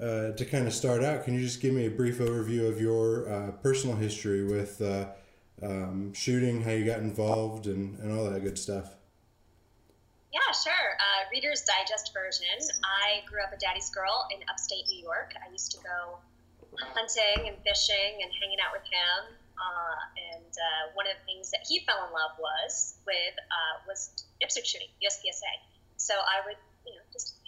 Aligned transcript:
uh, 0.00 0.32
to 0.32 0.44
kind 0.44 0.66
of 0.66 0.72
start 0.72 1.04
out, 1.04 1.24
can 1.24 1.34
you 1.34 1.40
just 1.40 1.60
give 1.60 1.74
me 1.74 1.86
a 1.86 1.90
brief 1.90 2.18
overview 2.18 2.68
of 2.68 2.80
your 2.80 3.30
uh, 3.30 3.50
personal 3.62 3.96
history 3.96 4.44
with 4.44 4.80
uh, 4.80 5.06
um, 5.62 6.12
shooting, 6.14 6.62
how 6.62 6.70
you 6.70 6.84
got 6.84 7.00
involved, 7.00 7.66
and, 7.66 7.98
and 7.98 8.16
all 8.16 8.24
that 8.30 8.42
good 8.42 8.58
stuff? 8.58 8.96
Yeah, 10.32 10.52
sure. 10.54 10.72
Uh, 10.72 11.28
Reader's 11.32 11.62
Digest 11.62 12.14
version. 12.14 12.46
I 12.80 13.28
grew 13.28 13.42
up 13.42 13.52
a 13.52 13.58
daddy's 13.58 13.90
girl 13.90 14.26
in 14.32 14.40
upstate 14.48 14.88
New 14.88 15.02
York. 15.02 15.34
I 15.36 15.50
used 15.52 15.72
to 15.72 15.78
go 15.82 16.18
hunting 16.94 17.48
and 17.48 17.56
fishing 17.66 18.22
and 18.22 18.30
hanging 18.40 18.58
out 18.64 18.72
with 18.72 18.86
him. 18.88 19.36
Uh, 19.60 20.00
and 20.32 20.52
uh, 20.56 20.94
one 20.94 21.04
of 21.04 21.12
the 21.12 21.24
things 21.28 21.50
that 21.50 21.60
he 21.68 21.84
fell 21.84 22.08
in 22.08 22.12
love 22.14 22.38
was 22.40 22.94
with 23.04 23.36
was 23.86 24.24
IPSC 24.40 24.64
shooting, 24.64 24.88
USPSA. 25.04 25.52
So 25.96 26.14
I 26.14 26.46
would, 26.46 26.56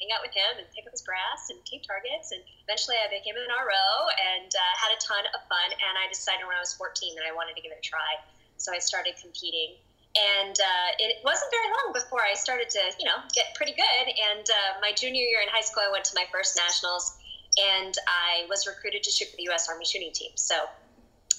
hang 0.03 0.11
out 0.11 0.27
with 0.27 0.35
him 0.35 0.59
and 0.59 0.67
pick 0.75 0.83
up 0.83 0.91
his 0.91 1.07
brass 1.07 1.55
and 1.55 1.63
take 1.63 1.87
targets. 1.87 2.35
And 2.35 2.43
eventually, 2.67 2.99
I 2.99 3.07
became 3.07 3.39
an 3.39 3.47
RO 3.47 3.87
and 4.35 4.51
uh, 4.51 4.73
had 4.75 4.91
a 4.91 4.99
ton 4.99 5.23
of 5.31 5.47
fun. 5.47 5.71
And 5.71 5.95
I 5.95 6.11
decided 6.11 6.43
when 6.43 6.59
I 6.59 6.63
was 6.63 6.75
14 6.75 7.15
that 7.15 7.23
I 7.23 7.31
wanted 7.31 7.55
to 7.55 7.63
give 7.63 7.71
it 7.71 7.79
a 7.79 7.87
try. 7.87 8.19
So 8.59 8.75
I 8.75 8.83
started 8.83 9.15
competing. 9.23 9.79
And 10.13 10.59
uh, 10.59 10.89
it 10.99 11.23
wasn't 11.25 11.55
very 11.55 11.71
long 11.71 11.95
before 11.95 12.21
I 12.21 12.35
started 12.35 12.69
to, 12.75 12.83
you 12.99 13.07
know, 13.07 13.23
get 13.31 13.55
pretty 13.55 13.79
good. 13.79 14.07
And 14.11 14.45
uh, 14.45 14.83
my 14.83 14.91
junior 14.93 15.23
year 15.23 15.41
in 15.41 15.49
high 15.49 15.65
school, 15.65 15.87
I 15.87 15.91
went 15.95 16.05
to 16.11 16.15
my 16.19 16.27
first 16.29 16.59
nationals, 16.59 17.17
and 17.57 17.95
I 18.05 18.45
was 18.51 18.67
recruited 18.67 19.07
to 19.07 19.11
shoot 19.11 19.31
for 19.31 19.39
the 19.39 19.49
U.S. 19.55 19.71
Army 19.71 19.87
shooting 19.87 20.13
team. 20.13 20.33
So 20.35 20.69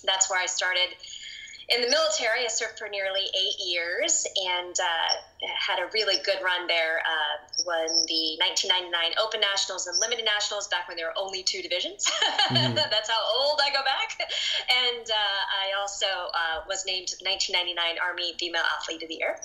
that's 0.06 0.30
where 0.30 0.42
I 0.42 0.48
started 0.48 0.98
in 1.76 1.82
the 1.82 1.90
military. 1.90 2.46
I 2.46 2.48
served 2.48 2.78
for 2.78 2.88
nearly 2.90 3.22
eight 3.22 3.58
years 3.60 4.26
and 4.46 4.76
uh, 4.80 5.48
had 5.58 5.80
a 5.80 5.90
really 5.94 6.18
good 6.24 6.38
run 6.44 6.68
there. 6.68 7.02
Uh, 7.02 7.36
won 7.66 7.90
the 8.08 8.38
1999 8.40 9.18
Open 9.22 9.42
Nationals 9.42 9.88
and 9.88 9.98
Limited 10.00 10.26
Nationals 10.26 10.68
back 10.68 10.88
when 10.88 10.98
there 10.98 11.08
were 11.08 11.18
only 11.18 11.44
two 11.44 11.62
divisions. 11.62 12.06
Mm-hmm. 12.50 12.76
That's 12.94 13.10
how 13.10 13.22
old 13.40 13.60
I 13.64 13.70
go 13.70 13.82
back. 13.84 14.20
And 14.20 15.06
uh, 15.10 15.42
I 15.50 15.80
also 15.80 16.06
uh, 16.06 16.64
was 16.68 16.86
named 16.86 17.10
1999 17.22 17.98
Army 18.04 18.34
Female 18.38 18.64
Athlete 18.78 19.02
of 19.04 19.10
the 19.10 19.16
Year. 19.16 19.36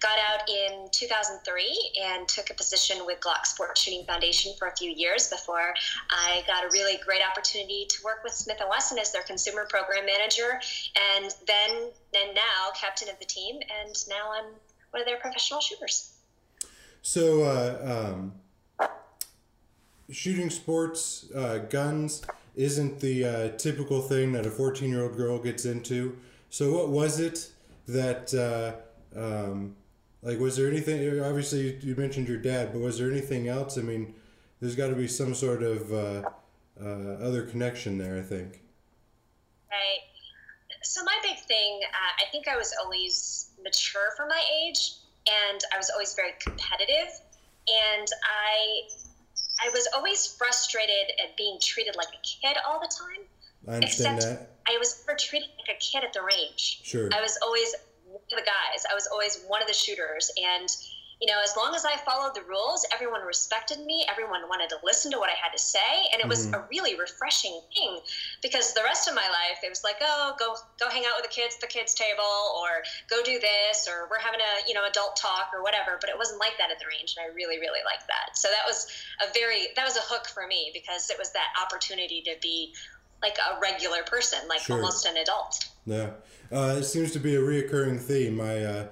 Got 0.00 0.18
out 0.30 0.48
in 0.48 0.88
2003 0.92 1.92
and 2.04 2.28
took 2.28 2.50
a 2.50 2.54
position 2.54 2.98
with 3.04 3.18
Glock 3.20 3.46
Sports 3.46 3.82
Shooting 3.82 4.04
Foundation 4.04 4.52
for 4.58 4.68
a 4.68 4.76
few 4.76 4.90
years 4.90 5.28
before 5.28 5.74
I 6.10 6.44
got 6.46 6.64
a 6.64 6.68
really 6.72 7.00
great 7.04 7.20
opportunity 7.28 7.86
to 7.88 8.04
work 8.04 8.22
with 8.22 8.32
Smith 8.32 8.58
& 8.64 8.70
Wesson 8.70 8.98
as 8.98 9.10
their 9.10 9.22
consumer 9.22 9.66
program 9.68 10.06
manager 10.06 10.60
and 11.16 11.34
then 11.48 11.90
and 12.14 12.34
now 12.34 12.70
captain 12.80 13.08
of 13.08 13.18
the 13.18 13.24
team 13.24 13.56
and 13.56 13.94
now 14.08 14.32
I'm 14.32 14.52
one 14.90 15.02
of 15.02 15.06
their 15.06 15.18
professional 15.18 15.60
shooters. 15.60 16.12
So 17.02 17.42
uh, 17.42 18.08
um, 18.08 18.32
shooting 20.10 20.50
sports, 20.50 21.26
uh, 21.34 21.58
guns 21.70 22.22
isn't 22.54 23.00
the 23.00 23.24
uh, 23.24 23.48
typical 23.56 24.00
thing 24.02 24.32
that 24.32 24.46
a 24.46 24.50
14 24.50 24.90
year 24.90 25.02
old 25.02 25.16
girl 25.16 25.38
gets 25.38 25.64
into. 25.64 26.16
So 26.50 26.72
what 26.72 26.88
was 26.88 27.20
it 27.20 27.50
that 27.86 28.34
uh, 28.34 29.18
um, 29.18 29.76
like, 30.22 30.38
was 30.38 30.56
there 30.56 30.68
anything? 30.68 31.20
Obviously, 31.20 31.78
you 31.80 31.94
mentioned 31.94 32.28
your 32.28 32.38
dad, 32.38 32.72
but 32.72 32.80
was 32.80 32.98
there 32.98 33.10
anything 33.10 33.48
else? 33.48 33.78
I 33.78 33.82
mean, 33.82 34.14
there's 34.60 34.74
got 34.74 34.88
to 34.88 34.94
be 34.96 35.08
some 35.08 35.34
sort 35.34 35.62
of 35.62 35.92
uh, 35.92 36.28
uh, 36.80 37.24
other 37.24 37.42
connection 37.42 37.98
there. 37.98 38.16
I 38.16 38.22
think. 38.22 38.60
Right. 39.70 40.00
So 40.82 41.04
my 41.04 41.16
big 41.22 41.38
thing, 41.38 41.80
uh, 41.84 42.24
I 42.26 42.30
think 42.32 42.48
I 42.48 42.56
was 42.56 42.74
always 42.82 43.50
mature 43.62 44.10
for 44.16 44.26
my 44.26 44.42
age, 44.62 44.94
and 45.28 45.60
I 45.72 45.76
was 45.76 45.90
always 45.90 46.14
very 46.14 46.32
competitive, 46.40 47.20
and 47.68 48.08
I, 48.24 48.88
I 49.62 49.70
was 49.72 49.86
always 49.94 50.26
frustrated 50.26 51.12
at 51.22 51.36
being 51.36 51.58
treated 51.60 51.94
like 51.96 52.08
a 52.08 52.22
kid 52.22 52.56
all 52.66 52.80
the 52.80 52.88
time. 52.88 53.26
I 53.68 53.74
understand 53.76 54.18
Except 54.18 54.40
that. 54.40 54.50
I 54.72 54.78
was 54.78 55.02
never 55.06 55.18
treated 55.18 55.48
like 55.58 55.76
a 55.76 55.80
kid 55.80 56.04
at 56.04 56.12
the 56.12 56.22
range. 56.22 56.80
Sure. 56.84 57.10
I 57.12 57.20
was 57.20 57.38
always 57.42 57.74
the 58.36 58.44
guys. 58.44 58.84
I 58.90 58.94
was 58.94 59.08
always 59.10 59.44
one 59.46 59.62
of 59.62 59.68
the 59.68 59.74
shooters. 59.74 60.30
And, 60.36 60.68
you 61.20 61.26
know, 61.26 61.40
as 61.42 61.56
long 61.56 61.74
as 61.74 61.84
I 61.84 61.96
followed 61.96 62.34
the 62.34 62.42
rules, 62.42 62.86
everyone 62.94 63.22
respected 63.22 63.80
me. 63.84 64.06
Everyone 64.08 64.46
wanted 64.48 64.68
to 64.70 64.78
listen 64.84 65.10
to 65.12 65.18
what 65.18 65.30
I 65.30 65.34
had 65.34 65.50
to 65.50 65.58
say. 65.58 66.06
And 66.12 66.20
it 66.22 66.28
was 66.28 66.46
mm-hmm. 66.46 66.54
a 66.54 66.66
really 66.70 66.94
refreshing 66.98 67.60
thing 67.74 67.98
because 68.40 68.72
the 68.74 68.82
rest 68.84 69.08
of 69.08 69.14
my 69.14 69.26
life, 69.26 69.58
it 69.64 69.68
was 69.68 69.82
like, 69.82 69.96
oh, 70.00 70.34
go, 70.38 70.54
go 70.78 70.88
hang 70.88 71.04
out 71.06 71.18
with 71.18 71.26
the 71.26 71.34
kids 71.34 71.56
at 71.56 71.60
the 71.60 71.66
kids 71.66 71.94
table 71.94 72.54
or 72.54 72.86
go 73.10 73.22
do 73.24 73.40
this 73.40 73.88
or 73.88 74.06
we're 74.10 74.22
having 74.22 74.40
a, 74.40 74.68
you 74.68 74.74
know, 74.74 74.86
adult 74.86 75.16
talk 75.16 75.50
or 75.52 75.62
whatever. 75.62 75.98
But 76.00 76.10
it 76.10 76.16
wasn't 76.16 76.38
like 76.38 76.54
that 76.58 76.70
at 76.70 76.78
the 76.78 76.86
range. 76.86 77.16
And 77.18 77.26
I 77.26 77.34
really, 77.34 77.58
really 77.58 77.82
liked 77.82 78.06
that. 78.06 78.38
So 78.38 78.48
that 78.54 78.62
was 78.66 78.86
a 79.18 79.32
very, 79.34 79.74
that 79.74 79.84
was 79.84 79.96
a 79.96 80.06
hook 80.06 80.28
for 80.28 80.46
me 80.46 80.70
because 80.72 81.10
it 81.10 81.18
was 81.18 81.32
that 81.32 81.50
opportunity 81.58 82.22
to 82.22 82.36
be 82.40 82.74
like 83.22 83.38
a 83.38 83.58
regular 83.60 84.02
person, 84.04 84.38
like 84.48 84.60
sure. 84.60 84.76
almost 84.76 85.06
an 85.06 85.16
adult. 85.16 85.66
Yeah. 85.88 86.10
Uh, 86.50 86.76
it 86.78 86.84
seems 86.84 87.12
to 87.12 87.18
be 87.18 87.34
a 87.34 87.40
reoccurring 87.40 88.00
theme. 88.00 88.40
I 88.40 88.64
uh, 88.64 88.86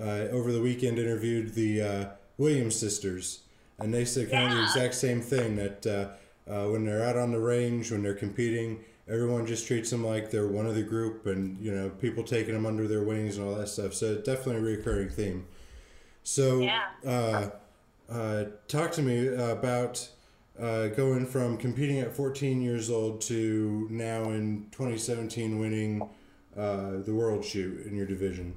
uh, 0.00 0.28
over 0.30 0.52
the 0.52 0.60
weekend 0.60 0.98
interviewed 0.98 1.54
the 1.54 1.82
uh, 1.82 2.06
Williams 2.38 2.76
sisters, 2.76 3.40
and 3.78 3.92
they 3.92 4.04
said 4.04 4.30
kind 4.30 4.44
yeah. 4.44 4.50
of 4.50 4.56
the 4.56 4.62
exact 4.62 4.94
same 4.94 5.20
thing 5.20 5.56
that 5.56 5.86
uh, 5.86 6.50
uh, 6.50 6.70
when 6.70 6.84
they're 6.84 7.04
out 7.04 7.16
on 7.16 7.32
the 7.32 7.38
range, 7.38 7.90
when 7.90 8.02
they're 8.02 8.14
competing, 8.14 8.82
everyone 9.08 9.46
just 9.46 9.66
treats 9.66 9.90
them 9.90 10.04
like 10.04 10.30
they're 10.30 10.48
one 10.48 10.66
of 10.66 10.74
the 10.74 10.82
group, 10.82 11.26
and 11.26 11.58
you 11.60 11.74
know 11.74 11.90
people 11.90 12.24
taking 12.24 12.54
them 12.54 12.64
under 12.64 12.88
their 12.88 13.02
wings 13.02 13.36
and 13.36 13.46
all 13.46 13.54
that 13.54 13.68
stuff. 13.68 13.92
So 13.92 14.16
definitely 14.16 14.56
a 14.56 14.76
reoccurring 14.76 15.12
theme. 15.12 15.46
So, 16.22 16.60
yeah. 16.60 17.50
talk 18.68 18.92
to 18.92 19.02
me 19.02 19.28
about. 19.28 20.08
Uh, 20.60 20.88
going 20.88 21.24
from 21.24 21.56
competing 21.56 21.98
at 22.00 22.14
14 22.14 22.60
years 22.60 22.90
old 22.90 23.22
to 23.22 23.88
now 23.90 24.24
in 24.24 24.66
2017 24.70 25.58
winning 25.58 26.06
uh, 26.56 27.02
the 27.04 27.14
world 27.14 27.44
shoot 27.44 27.86
in 27.86 27.96
your 27.96 28.06
division? 28.06 28.54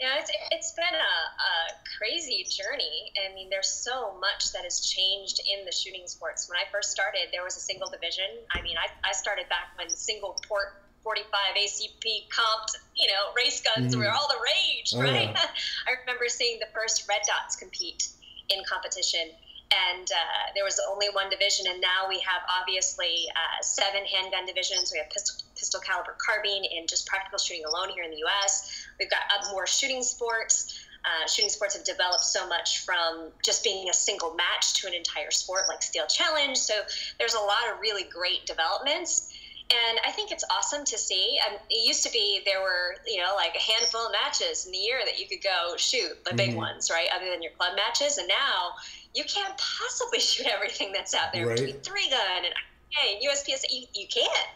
Yeah, 0.00 0.18
it's, 0.18 0.30
it's 0.50 0.72
been 0.72 0.84
a, 0.84 0.96
a, 0.98 1.54
crazy 1.96 2.44
journey. 2.50 3.12
I 3.14 3.32
mean, 3.34 3.48
there's 3.48 3.70
so 3.70 4.18
much 4.20 4.52
that 4.52 4.64
has 4.64 4.80
changed 4.80 5.40
in 5.46 5.64
the 5.64 5.72
shooting 5.72 6.06
sports. 6.06 6.48
When 6.48 6.58
I 6.58 6.64
first 6.72 6.90
started, 6.90 7.30
there 7.32 7.44
was 7.44 7.56
a 7.56 7.60
single 7.60 7.88
division. 7.88 8.26
I 8.50 8.60
mean, 8.60 8.76
I, 8.76 8.90
I 9.08 9.12
started 9.12 9.48
back 9.48 9.78
when 9.78 9.88
single 9.88 10.36
port 10.46 10.82
45 11.04 11.30
ACP 11.56 12.28
comped, 12.28 12.76
you 12.96 13.06
know, 13.06 13.32
race 13.36 13.62
guns 13.62 13.94
mm. 13.94 13.98
were 13.98 14.10
all 14.10 14.26
the 14.28 14.40
rage, 14.42 14.92
oh, 14.96 15.00
right? 15.00 15.30
Yeah. 15.30 15.46
I 15.88 16.00
remember 16.00 16.24
seeing 16.28 16.58
the 16.58 16.68
first 16.74 17.08
red 17.08 17.20
dots 17.26 17.56
compete 17.56 18.08
in 18.48 18.62
competition 18.68 19.30
and 19.74 20.08
uh, 20.10 20.52
there 20.54 20.64
was 20.64 20.80
only 20.90 21.06
one 21.12 21.30
division, 21.30 21.66
and 21.68 21.80
now 21.80 22.08
we 22.08 22.20
have 22.20 22.42
obviously 22.60 23.26
uh, 23.34 23.62
seven 23.62 24.04
handgun 24.04 24.46
divisions. 24.46 24.92
We 24.92 24.98
have 24.98 25.10
pistol, 25.10 25.44
pistol 25.56 25.80
caliber 25.80 26.16
carbine 26.18 26.64
in 26.64 26.86
just 26.86 27.06
practical 27.06 27.38
shooting 27.38 27.64
alone 27.64 27.90
here 27.90 28.04
in 28.04 28.10
the 28.10 28.18
U.S. 28.18 28.86
We've 28.98 29.10
got 29.10 29.22
more 29.50 29.66
shooting 29.66 30.02
sports. 30.02 30.80
Uh, 31.04 31.28
shooting 31.28 31.50
sports 31.50 31.76
have 31.76 31.84
developed 31.84 32.24
so 32.24 32.48
much 32.48 32.80
from 32.84 33.28
just 33.44 33.62
being 33.62 33.90
a 33.90 33.92
single 33.92 34.34
match 34.34 34.72
to 34.80 34.86
an 34.86 34.94
entire 34.94 35.30
sport 35.30 35.62
like 35.68 35.82
Steel 35.82 36.06
Challenge. 36.06 36.56
So 36.56 36.72
there's 37.18 37.34
a 37.34 37.40
lot 37.40 37.68
of 37.70 37.80
really 37.80 38.04
great 38.04 38.46
developments. 38.46 39.30
And 39.70 39.98
I 40.06 40.10
think 40.12 40.30
it's 40.30 40.44
awesome 40.50 40.84
to 40.84 40.98
see. 40.98 41.38
Um, 41.48 41.56
it 41.70 41.86
used 41.86 42.04
to 42.04 42.12
be 42.12 42.40
there 42.44 42.60
were, 42.60 42.96
you 43.06 43.18
know, 43.18 43.32
like 43.34 43.54
a 43.54 43.60
handful 43.60 44.06
of 44.06 44.12
matches 44.12 44.66
in 44.66 44.72
the 44.72 44.78
year 44.78 45.00
that 45.04 45.18
you 45.18 45.26
could 45.26 45.42
go 45.42 45.74
shoot, 45.76 46.22
the 46.24 46.34
big 46.34 46.50
mm-hmm. 46.50 46.58
ones, 46.58 46.90
right? 46.90 47.08
Other 47.14 47.30
than 47.30 47.42
your 47.42 47.52
club 47.52 47.72
matches. 47.74 48.18
And 48.18 48.28
now 48.28 48.72
you 49.14 49.24
can't 49.24 49.54
possibly 49.56 50.20
shoot 50.20 50.46
everything 50.46 50.92
that's 50.92 51.14
out 51.14 51.32
there 51.32 51.46
right. 51.46 51.56
between 51.56 51.80
three 51.80 52.08
gun 52.10 52.44
and 52.44 52.54
and 53.02 53.22
USPS. 53.22 53.64
You, 53.70 53.86
you 53.94 54.06
can't. 54.06 54.48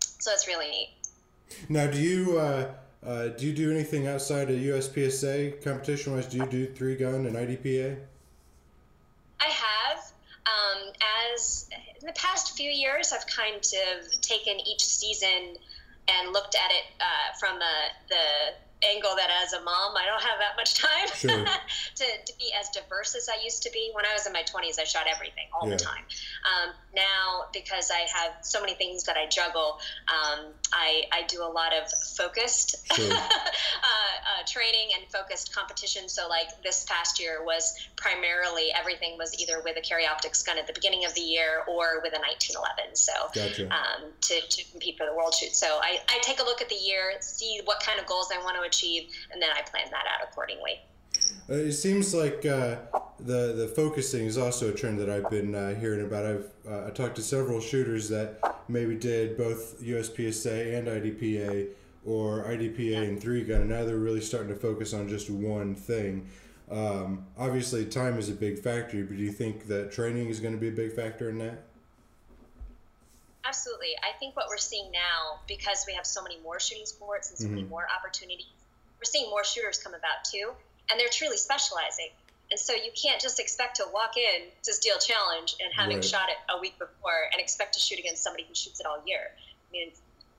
So 0.00 0.30
it's 0.32 0.46
really 0.46 0.70
neat. 0.70 0.90
Now, 1.68 1.86
do 1.86 1.98
you 1.98 2.38
uh, 2.38 2.74
uh, 3.04 3.28
do 3.28 3.46
you 3.46 3.52
do 3.52 3.70
anything 3.70 4.06
outside 4.06 4.50
of 4.50 4.56
USPSA 4.56 5.62
competition 5.62 6.14
wise? 6.14 6.26
Do 6.26 6.38
you 6.38 6.46
do 6.46 6.66
three 6.66 6.96
gun 6.96 7.26
and 7.26 7.36
IDPA? 7.36 7.98
I 9.40 9.46
have. 9.46 10.12
Um, 10.46 10.92
as 11.36 11.68
in 12.00 12.06
the 12.06 12.12
past 12.14 12.56
few 12.56 12.70
years, 12.70 13.12
I've 13.12 13.26
kind 13.26 13.56
of 13.56 14.20
taken 14.20 14.58
each 14.66 14.84
season 14.84 15.56
and 16.08 16.32
looked 16.32 16.54
at 16.54 16.70
it 16.70 16.84
uh, 17.00 17.36
from 17.38 17.58
the, 17.58 17.64
the 18.08 18.54
angle 18.84 19.14
that 19.16 19.30
as 19.44 19.52
a 19.52 19.60
mom 19.62 19.96
i 19.96 20.06
don't 20.06 20.22
have 20.22 20.38
that 20.38 20.54
much 20.56 20.74
time 20.74 21.08
sure. 21.14 21.30
to, 21.94 22.04
to 22.26 22.32
be 22.38 22.52
as 22.58 22.68
diverse 22.70 23.14
as 23.14 23.28
i 23.28 23.42
used 23.42 23.62
to 23.62 23.70
be 23.72 23.90
when 23.94 24.04
i 24.06 24.12
was 24.12 24.26
in 24.26 24.32
my 24.32 24.42
20s 24.42 24.78
i 24.78 24.84
shot 24.84 25.06
everything 25.12 25.46
all 25.52 25.68
yeah. 25.68 25.76
the 25.76 25.82
time 25.82 26.04
um, 26.46 26.74
now 26.94 27.44
because 27.52 27.90
i 27.90 28.06
have 28.12 28.32
so 28.42 28.60
many 28.60 28.74
things 28.74 29.04
that 29.04 29.16
i 29.16 29.26
juggle 29.26 29.78
um, 30.08 30.46
I, 30.72 31.04
I 31.12 31.22
do 31.28 31.42
a 31.42 31.48
lot 31.48 31.72
of 31.72 31.90
focused 32.16 32.86
sure. 32.94 33.12
uh, 33.12 33.16
uh, 33.16 34.44
training 34.46 34.90
and 34.96 35.10
focused 35.10 35.54
competition 35.54 36.08
so 36.08 36.28
like 36.28 36.48
this 36.62 36.84
past 36.84 37.20
year 37.20 37.44
was 37.44 37.74
primarily 37.96 38.70
everything 38.78 39.16
was 39.18 39.38
either 39.40 39.60
with 39.64 39.76
a 39.76 39.80
carry 39.80 40.06
optics 40.06 40.42
gun 40.42 40.58
at 40.58 40.66
the 40.66 40.72
beginning 40.72 41.04
of 41.04 41.14
the 41.14 41.20
year 41.20 41.64
or 41.68 42.00
with 42.02 42.12
a 42.12 42.20
1911 42.20 42.94
so 42.94 43.12
gotcha. 43.34 43.66
um, 43.72 44.10
to, 44.20 44.40
to 44.48 44.70
compete 44.70 44.96
for 44.96 45.06
the 45.06 45.14
world 45.14 45.34
shoot 45.34 45.54
so 45.54 45.66
I, 45.82 45.98
I 46.08 46.18
take 46.22 46.40
a 46.40 46.44
look 46.44 46.60
at 46.60 46.68
the 46.68 46.76
year 46.76 47.14
see 47.20 47.60
what 47.64 47.80
kind 47.80 47.98
of 47.98 48.06
goals 48.06 48.30
i 48.34 48.42
want 48.42 48.56
to 48.56 48.64
achieve, 48.68 49.08
and 49.32 49.42
then 49.42 49.50
I 49.50 49.62
plan 49.62 49.86
that 49.90 50.04
out 50.06 50.28
accordingly. 50.28 50.80
Uh, 51.50 51.54
it 51.54 51.72
seems 51.72 52.14
like 52.14 52.44
uh, 52.46 52.76
the 53.18 53.52
the 53.54 53.72
focusing 53.74 54.26
is 54.26 54.38
also 54.38 54.70
a 54.70 54.72
trend 54.72 54.98
that 55.00 55.10
I've 55.10 55.28
been 55.30 55.54
uh, 55.54 55.74
hearing 55.74 56.04
about. 56.04 56.26
I've 56.26 56.50
uh, 56.68 56.86
I 56.86 56.90
talked 56.90 57.16
to 57.16 57.22
several 57.22 57.60
shooters 57.60 58.08
that 58.10 58.38
maybe 58.68 58.94
did 58.94 59.36
both 59.36 59.82
USPSA 59.82 60.78
and 60.78 60.88
IDPA 60.88 61.68
or 62.04 62.44
IDPA 62.44 63.08
and 63.08 63.20
three 63.20 63.44
gun, 63.44 63.62
and 63.62 63.70
now 63.70 63.84
they're 63.84 63.96
really 63.96 64.20
starting 64.20 64.48
to 64.48 64.58
focus 64.58 64.94
on 64.94 65.08
just 65.08 65.30
one 65.30 65.74
thing. 65.74 66.28
Um, 66.70 67.26
obviously, 67.38 67.86
time 67.86 68.18
is 68.18 68.28
a 68.28 68.34
big 68.34 68.58
factor, 68.58 69.02
but 69.04 69.16
do 69.16 69.22
you 69.22 69.32
think 69.32 69.66
that 69.68 69.90
training 69.90 70.28
is 70.28 70.40
going 70.40 70.54
to 70.54 70.60
be 70.60 70.68
a 70.68 70.72
big 70.72 70.92
factor 70.92 71.30
in 71.30 71.38
that? 71.38 71.64
Absolutely. 73.44 73.96
I 74.02 74.16
think 74.18 74.36
what 74.36 74.46
we're 74.48 74.58
seeing 74.58 74.90
now, 74.92 75.40
because 75.48 75.84
we 75.86 75.94
have 75.94 76.04
so 76.04 76.22
many 76.22 76.38
more 76.42 76.60
shooting 76.60 76.84
sports 76.84 77.30
and 77.30 77.38
so 77.38 77.46
mm-hmm. 77.46 77.54
many 77.54 77.66
more 77.68 77.86
opportunities, 77.96 78.46
we're 78.98 79.04
seeing 79.04 79.30
more 79.30 79.44
shooters 79.44 79.78
come 79.78 79.94
about 79.94 80.24
too, 80.30 80.52
and 80.90 80.98
they're 80.98 81.08
truly 81.10 81.36
specializing. 81.36 82.10
And 82.50 82.58
so 82.58 82.72
you 82.72 82.90
can't 83.00 83.20
just 83.20 83.38
expect 83.38 83.76
to 83.76 83.84
walk 83.92 84.16
in 84.16 84.48
to 84.62 84.72
Steel 84.72 84.98
Challenge 84.98 85.54
and 85.62 85.72
having 85.74 85.96
right. 85.96 86.04
shot 86.04 86.28
it 86.30 86.36
a 86.52 86.58
week 86.60 86.78
before 86.78 87.28
and 87.32 87.40
expect 87.40 87.74
to 87.74 87.80
shoot 87.80 87.98
against 87.98 88.22
somebody 88.22 88.44
who 88.48 88.54
shoots 88.54 88.80
it 88.80 88.86
all 88.86 89.02
year. 89.06 89.30
I 89.68 89.72
mean, 89.72 89.90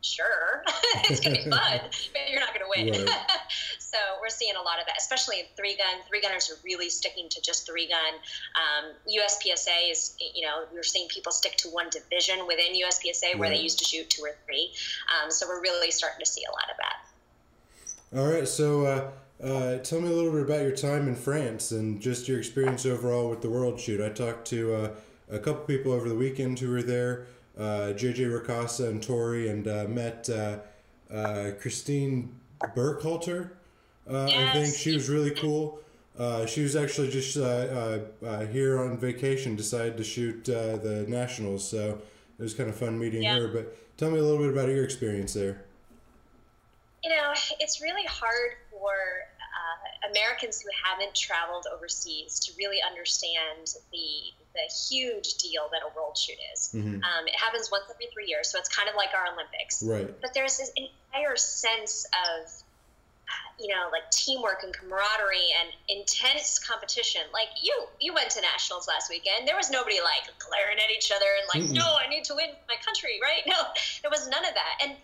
sure, 0.01 0.63
it's 1.09 1.19
going 1.19 1.35
to 1.35 1.43
be 1.43 1.49
fun, 1.51 1.81
but 2.13 2.21
you're 2.31 2.39
not 2.39 2.53
going 2.53 2.65
to 2.65 2.93
win. 2.93 3.05
Right. 3.05 3.19
so 3.79 3.97
we're 4.21 4.29
seeing 4.29 4.55
a 4.55 4.61
lot 4.61 4.79
of 4.79 4.87
that, 4.87 4.95
especially 4.97 5.39
in 5.41 5.45
three 5.55 5.75
gun. 5.77 6.01
Three 6.07 6.21
gunners 6.21 6.49
are 6.49 6.57
really 6.63 6.89
sticking 6.89 7.29
to 7.29 7.41
just 7.41 7.67
three 7.67 7.87
gun. 7.87 8.13
Um, 8.57 8.93
USPSA 9.07 9.91
is, 9.91 10.15
you 10.33 10.45
know, 10.45 10.65
we're 10.73 10.83
seeing 10.83 11.07
people 11.09 11.31
stick 11.31 11.57
to 11.57 11.69
one 11.69 11.89
division 11.91 12.47
within 12.47 12.73
USPSA 12.73 13.37
where 13.37 13.49
they 13.49 13.59
used 13.59 13.77
to 13.79 13.85
shoot 13.85 14.09
two 14.09 14.23
or 14.23 14.35
three. 14.45 14.71
Um, 15.13 15.29
so 15.29 15.47
we're 15.47 15.61
really 15.61 15.91
starting 15.91 16.19
to 16.19 16.29
see 16.29 16.43
a 16.49 16.51
lot 16.51 16.71
of 16.71 16.77
that. 16.77 17.08
All 18.15 18.27
right, 18.27 18.47
so. 18.47 18.85
Uh, 18.85 19.11
uh, 19.41 19.77
tell 19.77 20.01
me 20.01 20.09
a 20.09 20.11
little 20.11 20.31
bit 20.31 20.41
about 20.41 20.61
your 20.61 20.75
time 20.75 21.07
in 21.07 21.15
France 21.15 21.71
and 21.71 22.01
just 22.01 22.27
your 22.27 22.37
experience 22.37 22.85
overall 22.85 23.29
with 23.29 23.41
the 23.41 23.49
World 23.49 23.79
Shoot. 23.79 24.01
I 24.01 24.09
talked 24.09 24.45
to 24.49 24.73
uh, 24.73 24.89
a 25.29 25.39
couple 25.39 25.63
people 25.63 25.93
over 25.93 26.09
the 26.09 26.15
weekend 26.15 26.59
who 26.59 26.69
were 26.69 26.83
there, 26.83 27.27
uh, 27.57 27.93
JJ 27.95 28.37
Racaza 28.37 28.89
and 28.89 29.01
Tori, 29.01 29.47
and 29.47 29.65
uh, 29.65 29.85
met 29.87 30.29
uh, 30.29 30.59
uh, 31.13 31.51
Christine 31.59 32.35
Burkhalter. 32.75 33.51
Yes. 34.09 34.33
I 34.33 34.53
think 34.53 34.75
she 34.75 34.93
was 34.93 35.07
really 35.07 35.31
cool. 35.31 35.79
she 36.47 36.63
was 36.63 36.75
actually 36.75 37.09
just 37.09 37.35
here 37.35 38.79
on 38.79 38.97
vacation, 38.97 39.55
decided 39.55 39.95
to 39.97 40.03
shoot 40.03 40.43
the 40.45 41.05
Nationals, 41.07 41.69
so 41.69 42.01
it 42.37 42.43
was 42.43 42.53
kind 42.53 42.69
of 42.69 42.75
fun 42.75 42.99
meeting 42.99 43.23
yeah. 43.23 43.37
her. 43.37 43.47
But 43.47 43.97
tell 43.97 44.11
me 44.11 44.19
a 44.19 44.23
little 44.23 44.39
bit 44.39 44.51
about 44.51 44.67
your 44.67 44.83
experience 44.83 45.33
there. 45.33 45.63
You 47.03 47.09
know, 47.09 47.33
it's 47.59 47.81
really 47.81 48.05
hard 48.05 48.59
for 48.71 48.91
uh, 48.91 50.09
Americans 50.09 50.61
who 50.61 50.69
haven't 50.83 51.15
traveled 51.15 51.65
overseas 51.73 52.39
to 52.41 52.51
really 52.57 52.79
understand 52.81 53.75
the 53.91 54.33
the 54.53 54.65
huge 54.89 55.35
deal 55.35 55.69
that 55.71 55.81
a 55.85 55.95
world 55.95 56.17
shoot 56.17 56.37
is. 56.53 56.71
Mm-hmm. 56.73 56.95
Um, 56.95 57.27
it 57.27 57.35
happens 57.35 57.69
once 57.71 57.85
every 57.89 58.07
three 58.11 58.25
years, 58.25 58.49
so 58.49 58.57
it's 58.57 58.67
kind 58.67 58.89
of 58.89 58.95
like 58.95 59.09
our 59.13 59.31
Olympics. 59.31 59.83
Right. 59.83 60.09
But 60.21 60.33
there's 60.33 60.57
this 60.57 60.71
entire 60.75 61.37
sense 61.37 62.05
of 62.27 62.49
you 63.59 63.67
know, 63.67 63.91
like 63.91 64.09
teamwork 64.09 64.63
and 64.63 64.73
camaraderie 64.73 65.51
and 65.59 65.69
intense 65.89 66.57
competition. 66.59 67.21
Like 67.33 67.49
you, 67.61 67.75
you 67.99 68.13
went 68.13 68.31
to 68.31 68.41
nationals 68.41 68.87
last 68.87 69.09
weekend. 69.09 69.47
There 69.47 69.57
was 69.57 69.69
nobody 69.69 69.99
like 69.99 70.31
glaring 70.39 70.79
at 70.79 70.89
each 70.95 71.11
other 71.11 71.27
and 71.27 71.45
like, 71.51 71.69
mm 71.69 71.75
no, 71.79 71.95
I 71.95 72.09
need 72.09 72.23
to 72.25 72.35
win 72.35 72.49
my 72.67 72.75
country, 72.83 73.19
right? 73.21 73.43
No, 73.47 73.55
there 74.01 74.11
was 74.11 74.27
none 74.27 74.45
of 74.45 74.53
that. 74.53 74.79
And 74.83 74.95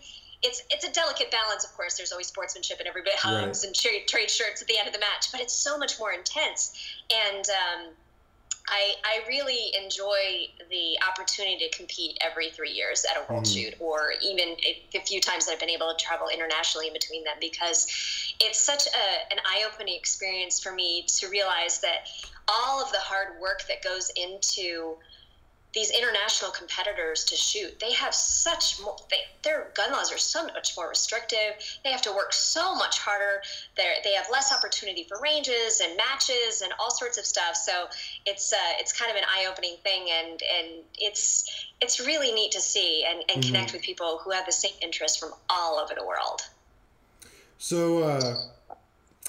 it's 0.44 0.64
it's 0.70 0.86
a 0.88 0.92
delicate 0.92 1.32
balance. 1.32 1.64
Of 1.64 1.74
course, 1.74 1.98
there's 1.98 2.12
always 2.12 2.28
sportsmanship 2.28 2.80
and 2.80 2.88
everybody 2.88 3.16
hugs 3.18 3.60
right. 3.60 3.68
and 3.68 3.76
trade, 3.76 4.08
trade 4.08 4.30
shirts 4.30 4.62
at 4.62 4.68
the 4.68 4.78
end 4.78 4.88
of 4.88 4.94
the 4.94 5.00
match, 5.00 5.32
but 5.32 5.42
it's 5.42 5.54
so 5.54 5.78
much 5.78 6.00
more 6.00 6.12
intense. 6.12 6.74
And 7.12 7.46
um, 7.50 7.94
I, 8.68 8.96
I 9.04 9.28
really 9.28 9.72
enjoy 9.82 10.50
the 10.70 10.98
opportunity 11.08 11.70
to 11.70 11.78
compete 11.78 12.18
every 12.22 12.50
three 12.50 12.72
years 12.72 13.06
at 13.10 13.18
a 13.18 13.32
world 13.32 13.46
mm-hmm. 13.46 13.54
shoot, 13.54 13.76
or 13.80 14.14
even 14.24 14.56
a, 14.66 15.00
few 15.06 15.22
times 15.22 15.46
that 15.46 15.54
I've 15.54 15.60
been 15.60 15.70
able 15.70 15.94
to 15.96 16.04
travel 16.04 16.30
internationally 16.34 16.88
in 16.88 16.94
between 16.94 17.24
them, 17.24 17.36
because 17.40 17.86
it's 18.40 18.60
such 18.60 18.88
a, 18.88 19.34
an 19.34 19.40
eye 19.46 19.66
opening 19.72 19.96
experience 19.96 20.60
for 20.60 20.72
me 20.74 21.06
to 21.20 21.28
realize 21.30 21.80
that 21.82 22.08
all 22.48 22.84
of 22.84 22.92
the 22.92 22.98
hard 23.00 23.40
work 23.40 23.64
that 23.68 23.84
goes 23.84 24.12
into 24.16 24.98
these 25.76 25.92
international 25.92 26.52
competitors 26.52 27.26
to 27.26 27.36
shoot, 27.36 27.78
they 27.82 27.92
have 27.92 28.16
such 28.16 28.80
more, 28.82 28.96
they, 29.12 29.18
their 29.44 29.68
gun 29.76 29.92
laws 29.92 30.12
are 30.12 30.18
so 30.18 30.46
much 30.46 30.76
more 30.78 30.88
restrictive. 30.88 31.54
They 31.84 31.92
have 31.92 32.02
to 32.04 32.14
work 32.14 32.32
so 32.32 32.74
much 32.74 32.98
harder. 32.98 33.42
They 33.76 33.84
they 34.06 34.14
have 34.14 34.28
less 34.32 34.54
opportunity 34.54 35.04
for 35.04 35.20
ranges 35.22 35.82
and 35.82 35.98
matches 35.98 36.62
and 36.62 36.72
all 36.80 36.92
sorts 36.92 37.18
of 37.18 37.26
stuff. 37.26 37.58
So 37.58 37.88
it's 38.26 38.54
uh, 38.54 38.80
it's 38.80 38.98
kind 38.98 39.12
of 39.12 39.18
an 39.18 39.24
eye 39.26 39.48
opening 39.52 39.76
thing, 39.84 40.08
and 40.10 40.42
and 40.58 40.68
it's 40.98 41.68
it's 41.82 42.00
really 42.00 42.32
neat 42.32 42.54
to 42.54 42.62
see 42.62 43.06
and, 43.08 43.20
and 43.28 43.44
mm-hmm. 43.44 43.54
connect 43.54 43.74
with 43.74 43.82
people 43.82 44.22
who 44.24 44.32
have 44.32 44.46
the 44.46 44.54
same 44.54 44.74
interests 44.82 45.18
from 45.18 45.34
all 45.50 45.78
over 45.78 45.94
the 45.94 46.06
world. 46.06 46.42
So. 47.58 48.04
Uh 48.04 48.36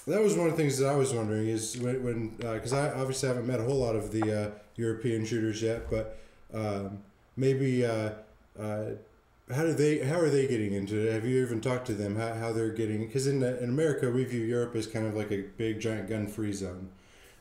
that 0.08 0.22
was 0.22 0.36
one 0.36 0.46
of 0.46 0.52
the 0.52 0.56
things 0.56 0.78
that 0.78 0.86
I 0.86 0.94
was 0.94 1.12
wondering 1.12 1.48
is 1.48 1.76
when 1.78 2.28
because 2.36 2.72
uh, 2.72 2.92
I 2.94 3.00
obviously 3.00 3.26
haven't 3.26 3.44
met 3.44 3.58
a 3.58 3.64
whole 3.64 3.80
lot 3.80 3.96
of 3.96 4.12
the 4.12 4.40
uh, 4.40 4.50
European 4.76 5.26
shooters 5.26 5.60
yet, 5.60 5.90
but 5.90 6.16
um, 6.52 6.98
maybe 7.36 7.84
uh, 7.84 8.10
uh, 8.58 8.84
how 9.54 9.62
do 9.62 9.72
they 9.72 9.98
how 9.98 10.18
are 10.18 10.28
they 10.30 10.46
getting 10.46 10.72
into 10.72 10.96
it? 11.08 11.12
Have 11.12 11.24
you 11.24 11.42
even 11.42 11.60
talked 11.60 11.86
to 11.86 11.94
them 11.94 12.16
how, 12.16 12.34
how 12.34 12.52
they're 12.52 12.70
getting? 12.70 13.06
Because 13.06 13.26
in 13.26 13.42
in 13.42 13.68
America 13.68 14.10
we 14.10 14.24
view 14.24 14.42
Europe 14.42 14.74
as 14.74 14.86
kind 14.86 15.06
of 15.06 15.14
like 15.14 15.30
a 15.30 15.42
big 15.56 15.80
giant 15.80 16.08
gun 16.08 16.26
free 16.26 16.52
zone. 16.52 16.90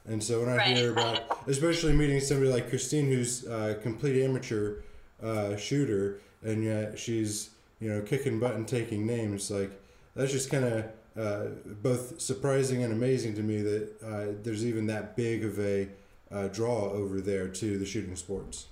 And 0.07 0.23
so 0.23 0.41
when 0.41 0.49
I 0.49 0.57
right. 0.57 0.77
hear 0.77 0.91
about, 0.91 1.39
especially 1.47 1.93
meeting 1.93 2.19
somebody 2.19 2.51
like 2.51 2.69
Christine, 2.69 3.07
who's 3.07 3.45
a 3.47 3.79
complete 3.81 4.23
amateur 4.23 4.81
uh, 5.21 5.55
shooter, 5.55 6.19
and 6.43 6.63
yet 6.63 6.99
she's 6.99 7.49
you 7.79 7.89
know 7.89 8.01
kicking 8.01 8.39
butt 8.39 8.55
and 8.55 8.67
taking 8.67 9.07
names, 9.07 9.49
like 9.49 9.71
that's 10.15 10.31
just 10.31 10.51
kind 10.51 10.65
of 10.65 10.85
uh, 11.17 11.47
both 11.81 12.19
surprising 12.19 12.83
and 12.83 12.93
amazing 12.93 13.33
to 13.35 13.41
me 13.41 13.61
that 13.61 14.03
uh, 14.03 14.33
there's 14.43 14.65
even 14.65 14.85
that 14.87 15.15
big 15.15 15.43
of 15.43 15.59
a 15.59 15.87
uh, 16.31 16.47
draw 16.49 16.89
over 16.89 17.21
there 17.21 17.47
to 17.47 17.77
the 17.77 17.85
shooting 17.85 18.15
sports. 18.15 18.67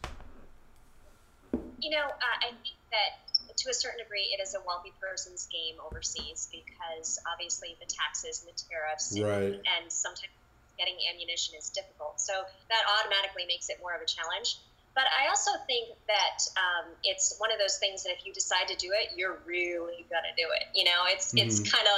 You 1.83 1.91
know, 1.91 2.07
uh, 2.07 2.37
I 2.47 2.55
think 2.63 2.79
that 2.95 3.19
to 3.63 3.69
a 3.69 3.73
certain 3.73 3.99
degree, 3.99 4.31
it 4.31 4.41
is 4.41 4.55
a 4.55 4.61
wealthy 4.65 4.93
person's 4.99 5.47
game 5.51 5.75
overseas 5.83 6.47
because 6.51 7.19
obviously 7.27 7.75
the 7.79 7.87
taxes 7.91 8.41
and 8.41 8.47
the 8.47 8.57
tariffs, 8.57 9.11
right. 9.19 9.59
and, 9.59 9.91
sometimes 9.91 10.31
getting 10.79 10.95
ammunition 11.11 11.53
is 11.59 11.69
difficult. 11.69 12.19
So 12.19 12.33
that 12.33 12.83
automatically 12.97 13.45
makes 13.45 13.69
it 13.69 13.77
more 13.79 13.93
of 13.93 14.01
a 14.01 14.09
challenge. 14.09 14.57
But 14.95 15.05
I 15.09 15.29
also 15.29 15.51
think 15.65 15.89
that 16.07 16.37
um, 16.57 16.89
it's 17.03 17.35
one 17.37 17.51
of 17.51 17.57
those 17.57 17.77
things 17.77 18.03
that 18.03 18.11
if 18.11 18.25
you 18.25 18.33
decide 18.33 18.67
to 18.69 18.75
do 18.75 18.93
it, 18.93 19.17
you're 19.17 19.37
really 19.45 20.05
gonna 20.09 20.33
do 20.37 20.45
it. 20.53 20.69
You 20.73 20.85
know, 20.85 21.05
it's 21.07 21.33
mm-hmm. 21.33 21.45
it's 21.45 21.59
kind 21.59 21.85
of 21.85 21.97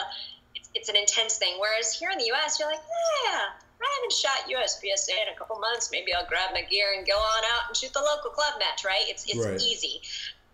it's, 0.55 0.69
it's 0.73 0.89
an 0.89 0.95
intense 0.95 1.37
thing. 1.37 1.55
Whereas 1.59 1.91
here 1.91 2.09
in 2.09 2.17
the 2.17 2.31
U.S., 2.35 2.59
you're 2.59 2.69
like, 2.69 2.83
yeah, 3.25 3.55
I 3.81 3.99
haven't 3.99 4.13
shot 4.13 4.49
USPSA 4.49 5.27
in 5.27 5.33
a 5.33 5.37
couple 5.37 5.59
months. 5.59 5.89
Maybe 5.91 6.13
I'll 6.13 6.25
grab 6.25 6.51
my 6.53 6.63
gear 6.63 6.93
and 6.97 7.05
go 7.05 7.13
on 7.13 7.43
out 7.53 7.67
and 7.67 7.77
shoot 7.77 7.93
the 7.93 8.01
local 8.01 8.31
club 8.31 8.53
match, 8.59 8.85
right? 8.85 9.03
It's, 9.07 9.25
it's 9.27 9.45
right. 9.45 9.61
easy. 9.61 10.01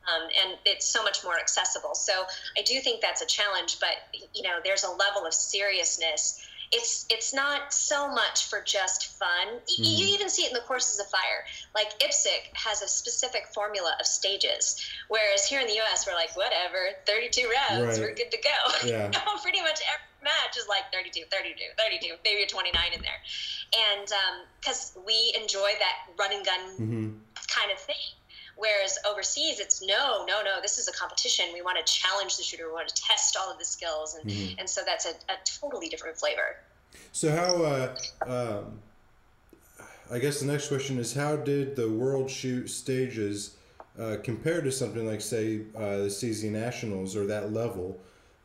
Um, 0.08 0.28
and 0.44 0.58
it's 0.66 0.88
so 0.88 1.04
much 1.04 1.24
more 1.24 1.38
accessible. 1.38 1.94
So 1.94 2.26
I 2.58 2.64
do 2.64 2.80
think 2.82 3.02
that's 3.02 3.22
a 3.22 3.26
challenge, 3.26 3.80
but 3.80 3.96
you 4.34 4.42
know, 4.44 4.58
there's 4.64 4.84
a 4.84 4.90
level 4.90 5.26
of 5.26 5.34
seriousness 5.34 6.46
it's 6.72 7.06
it's 7.10 7.34
not 7.34 7.74
so 7.74 8.08
much 8.08 8.46
for 8.46 8.62
just 8.62 9.08
fun. 9.20 9.48
Mm-hmm. 9.48 9.84
You 9.84 10.08
even 10.08 10.30
see 10.30 10.44
it 10.44 10.50
in 10.50 10.54
the 10.54 10.62
courses 10.62 11.00
of 11.00 11.08
fire. 11.08 11.46
Like 11.76 12.00
IPSC 12.00 12.28
has 12.54 12.82
a 12.82 12.88
specific 12.88 13.48
formula 13.54 13.94
of 14.00 14.06
stages, 14.06 14.82
whereas 15.10 15.46
here 15.46 15.60
in 15.60 15.68
the 15.68 15.74
U.S. 15.74 16.08
we're 16.08 16.16
like, 16.16 16.36
whatever, 16.38 16.78
32 17.06 17.50
rounds, 17.50 18.00
right. 18.00 18.00
we're 18.00 18.16
good 18.16 18.32
to 18.32 18.38
go. 18.38 18.50
Yeah. 18.92 19.06
you 19.06 19.12
know, 19.12 19.38
pretty 19.44 19.62
much 19.62 19.80
every 19.82 20.11
match 20.24 20.58
is 20.58 20.68
like 20.68 20.92
32, 20.94 21.26
32, 21.32 21.56
32, 21.78 22.16
maybe 22.24 22.44
a 22.44 22.48
29 22.48 22.82
in 22.94 23.02
there, 23.02 23.22
and 23.94 24.08
because 24.60 24.96
um, 24.96 25.04
we 25.06 25.34
enjoy 25.40 25.72
that 25.80 26.14
run 26.18 26.34
and 26.34 26.46
gun 26.46 26.60
mm-hmm. 26.74 27.10
kind 27.48 27.72
of 27.72 27.80
thing. 27.80 27.96
Whereas 28.58 29.00
overseas, 29.10 29.60
it's 29.60 29.82
no, 29.82 30.26
no, 30.28 30.44
no. 30.44 30.62
This 30.62 30.78
is 30.78 30.88
a 30.88 30.94
competition. 30.94 31.46
We 31.54 31.62
want 31.62 31.84
to 31.84 31.92
challenge 31.92 32.38
the 32.38 32.44
shooter. 32.44 32.68
We 32.68 32.74
want 32.74 32.90
to 32.90 33.02
test 33.02 33.36
all 33.40 33.52
of 33.52 33.58
the 33.58 33.66
skills, 33.66 34.16
and 34.16 34.30
mm-hmm. 34.30 34.60
and 34.60 34.70
so 34.70 34.82
that's 34.86 35.06
a, 35.06 35.12
a 35.32 35.38
totally 35.46 35.88
different 35.88 36.18
flavor. 36.18 36.58
So 37.12 37.32
how? 37.32 37.64
Uh, 37.64 37.96
um, 38.28 38.80
I 40.12 40.20
guess 40.20 40.42
the 40.42 40.46
next 40.46 40.68
question 40.68 41.00
is 41.00 41.14
how 41.14 41.38
did 41.38 41.78
the 41.78 41.90
world 41.90 42.30
shoot 42.30 42.70
stages 42.70 43.56
uh, 44.00 44.18
compare 44.24 44.62
to 44.62 44.72
something 44.72 45.06
like 45.08 45.22
say 45.22 45.62
uh, 45.76 45.98
the 45.98 46.08
CZ 46.08 46.50
Nationals 46.52 47.16
or 47.16 47.26
that 47.28 47.54
level, 47.54 48.00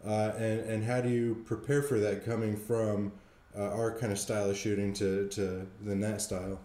uh, 0.06 0.32
and 0.36 0.60
and 0.60 0.84
how 0.84 1.00
do 1.00 1.08
you 1.08 1.42
prepare 1.46 1.82
for 1.82 1.98
that 1.98 2.24
coming 2.24 2.56
from 2.56 3.12
uh, 3.56 3.62
our 3.62 3.96
kind 3.98 4.12
of 4.12 4.18
style 4.18 4.50
of 4.50 4.56
shooting 4.56 4.92
to 4.94 5.28
to 5.28 5.66
the 5.84 5.94
net 5.94 6.20
style? 6.20 6.60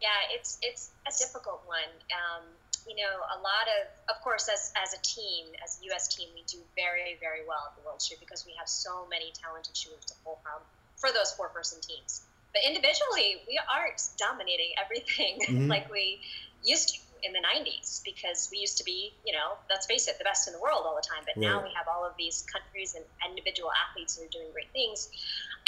Yeah, 0.00 0.08
it's 0.34 0.58
it's 0.62 0.90
a 1.06 1.12
difficult 1.18 1.62
one. 1.66 1.92
Um, 2.10 2.42
you 2.86 2.94
know, 2.94 3.18
a 3.34 3.38
lot 3.42 3.66
of, 3.66 4.14
of 4.14 4.22
course, 4.22 4.48
as, 4.48 4.72
as 4.78 4.94
a 4.94 5.02
team, 5.02 5.46
as 5.62 5.82
a 5.82 5.86
U.S. 5.90 6.06
team, 6.06 6.28
we 6.34 6.46
do 6.46 6.58
very, 6.78 7.18
very 7.18 7.42
well 7.42 7.66
at 7.66 7.74
the 7.74 7.82
World 7.82 8.00
Shoot 8.00 8.20
because 8.20 8.46
we 8.46 8.54
have 8.58 8.68
so 8.68 9.06
many 9.10 9.32
talented 9.34 9.76
shooters 9.76 10.04
to 10.06 10.14
pull 10.22 10.38
from 10.42 10.62
for 10.94 11.10
those 11.10 11.32
four 11.32 11.48
person 11.48 11.80
teams. 11.82 12.22
But 12.54 12.62
individually, 12.62 13.42
we 13.48 13.58
aren't 13.58 14.00
dominating 14.16 14.70
everything 14.78 15.38
mm-hmm. 15.42 15.68
like 15.68 15.90
we 15.90 16.20
used 16.62 16.94
to 16.94 17.00
in 17.22 17.32
the 17.32 17.40
90s 17.40 18.02
because 18.04 18.48
we 18.50 18.58
used 18.58 18.78
to 18.78 18.84
be, 18.84 19.12
you 19.24 19.32
know, 19.32 19.56
let's 19.70 19.86
face 19.86 20.08
it, 20.08 20.18
the 20.18 20.24
best 20.24 20.48
in 20.48 20.52
the 20.52 20.60
world 20.60 20.82
all 20.84 20.96
the 20.96 21.06
time. 21.06 21.24
But 21.24 21.36
right. 21.36 21.48
now 21.48 21.62
we 21.62 21.70
have 21.74 21.86
all 21.88 22.04
of 22.04 22.12
these 22.18 22.44
countries 22.50 22.94
and 22.94 23.04
individual 23.28 23.70
athletes 23.70 24.16
who 24.16 24.24
are 24.24 24.30
doing 24.30 24.50
great 24.52 24.70
things. 24.72 25.08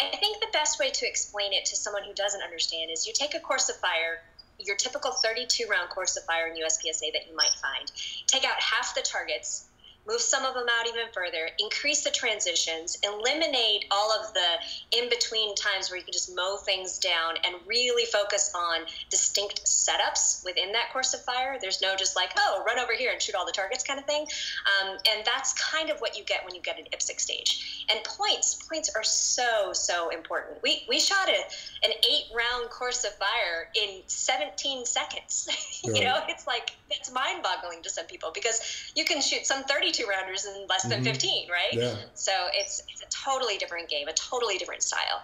I 0.01 0.17
think 0.17 0.41
the 0.41 0.53
best 0.53 0.79
way 0.79 0.91
to 0.91 1.07
explain 1.07 1.53
it 1.53 1.67
to 1.67 1.77
someone 1.77 2.05
who 2.05 2.15
doesn't 2.15 2.43
understand 2.43 2.91
is 2.91 3.07
you 3.07 3.13
take 3.13 3.35
a 3.35 3.41
course 3.41 3.69
of 3.69 3.77
fire, 3.77 4.23
your 4.59 4.77
typical 4.77 5.13
32 5.13 5.67
round 5.69 5.91
course 5.91 6.17
of 6.17 6.25
fire 6.25 6.49
in 6.49 6.55
USPSA 6.55 7.13
that 7.13 7.29
you 7.29 7.37
might 7.37 7.55
find, 7.63 7.91
take 8.27 8.45
out 8.45 8.61
half 8.61 8.95
the 8.95 9.03
targets 9.03 9.68
move 10.09 10.21
some 10.21 10.45
of 10.45 10.55
them 10.55 10.67
out 10.81 10.89
even 10.89 11.07
further, 11.13 11.51
increase 11.59 12.03
the 12.03 12.11
transitions, 12.11 12.99
eliminate 13.05 13.85
all 13.91 14.11
of 14.13 14.33
the 14.33 14.99
in 14.99 15.09
between 15.11 15.55
times 15.55 15.91
where 15.91 15.99
you 15.99 16.05
can 16.05 16.13
just 16.13 16.35
mow 16.35 16.57
things 16.57 16.99
down 16.99 17.35
and 17.45 17.57
really 17.67 18.07
focus 18.07 18.51
on 18.55 18.87
distinct 19.11 19.65
setups 19.65 20.45
within 20.45 20.73
that 20.73 20.91
course 20.93 21.13
of 21.13 21.23
fire. 21.25 21.59
There's 21.61 21.83
no 21.83 21.95
just 21.97 22.17
like, 22.17 22.31
oh, 22.39 22.63
run 22.67 22.79
over 22.79 22.93
here 22.95 23.13
and 23.13 23.21
shoot 23.21 23.35
all 23.35 23.45
the 23.45 23.53
targets 23.53 23.85
kind 23.85 24.01
of 24.01 24.07
thing. 24.07 24.23
Um, 24.23 24.97
and 25.13 25.25
that's 25.27 25.53
kind 25.53 25.91
of 25.91 25.99
what 26.01 26.17
you 26.17 26.25
get 26.25 26.45
when 26.45 26.55
you 26.55 26.63
get 26.63 26.79
an 26.79 26.87
IPSC 26.93 27.21
stage. 27.21 27.87
And 27.91 28.03
points, 28.05 28.55
points 28.55 28.91
are 28.95 29.05
so, 29.05 29.73
so 29.73 30.09
important. 30.09 30.59
We, 30.63 30.85
we 30.89 31.01
shot 31.01 31.29
a, 31.29 31.87
an 31.87 31.93
eight 31.93 32.25
round 32.35 32.71
course 32.71 33.05
of 33.05 33.13
fire 33.15 33.69
in 33.75 34.03
17 34.07 34.87
seconds. 34.87 35.49
you 35.85 36.03
know, 36.05 36.21
it's 36.29 36.47
like, 36.47 36.71
it's 36.91 37.13
mind 37.13 37.43
boggling 37.43 37.83
to 37.83 37.91
some 37.91 38.07
people 38.07 38.31
because 38.35 38.93
you 38.95 39.05
can 39.05 39.21
shoot 39.21 39.45
some 39.45 39.65
32 39.65 39.98
two 39.99 40.07
rounders 40.09 40.47
in 40.47 40.67
less 40.69 40.83
than 40.83 41.03
mm-hmm. 41.03 41.05
15, 41.05 41.51
right? 41.51 41.73
Yeah. 41.73 41.95
So 42.15 42.33
it's, 42.55 42.83
it's 42.89 43.03
a 43.03 43.07
totally 43.11 43.59
different 43.59 43.89
game, 43.89 44.09
a 44.09 44.13
totally 44.13 44.59
different 44.59 44.83
style. 44.83 45.23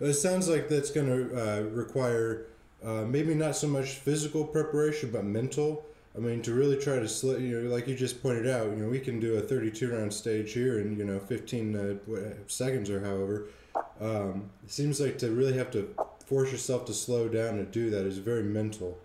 It 0.00 0.14
sounds 0.14 0.48
like 0.48 0.68
that's 0.68 0.90
going 0.90 1.06
to 1.06 1.58
uh, 1.58 1.62
require 1.62 2.46
uh, 2.84 3.04
maybe 3.06 3.34
not 3.34 3.56
so 3.56 3.66
much 3.66 3.90
physical 3.90 4.44
preparation, 4.44 5.10
but 5.10 5.24
mental. 5.24 5.84
I 6.16 6.20
mean, 6.20 6.42
to 6.42 6.54
really 6.54 6.76
try 6.76 6.98
to, 6.98 7.08
sl- 7.08 7.38
you 7.38 7.60
know, 7.60 7.70
like 7.70 7.86
you 7.86 7.94
just 7.94 8.22
pointed 8.22 8.48
out, 8.48 8.70
you 8.70 8.76
know, 8.76 8.88
we 8.88 8.98
can 8.98 9.20
do 9.20 9.34
a 9.36 9.40
32 9.40 9.92
round 9.92 10.12
stage 10.12 10.52
here 10.52 10.80
in, 10.80 10.98
you 10.98 11.04
know, 11.04 11.18
15 11.18 11.76
uh, 11.76 12.18
seconds 12.46 12.90
or 12.90 13.00
however. 13.00 13.46
Um, 14.00 14.50
it 14.64 14.72
seems 14.72 15.00
like 15.00 15.18
to 15.18 15.30
really 15.30 15.56
have 15.56 15.70
to 15.72 15.94
force 16.26 16.50
yourself 16.50 16.84
to 16.86 16.94
slow 16.94 17.28
down 17.28 17.58
and 17.58 17.70
do 17.70 17.90
that 17.90 18.06
is 18.06 18.18
very 18.18 18.42
mental. 18.42 18.98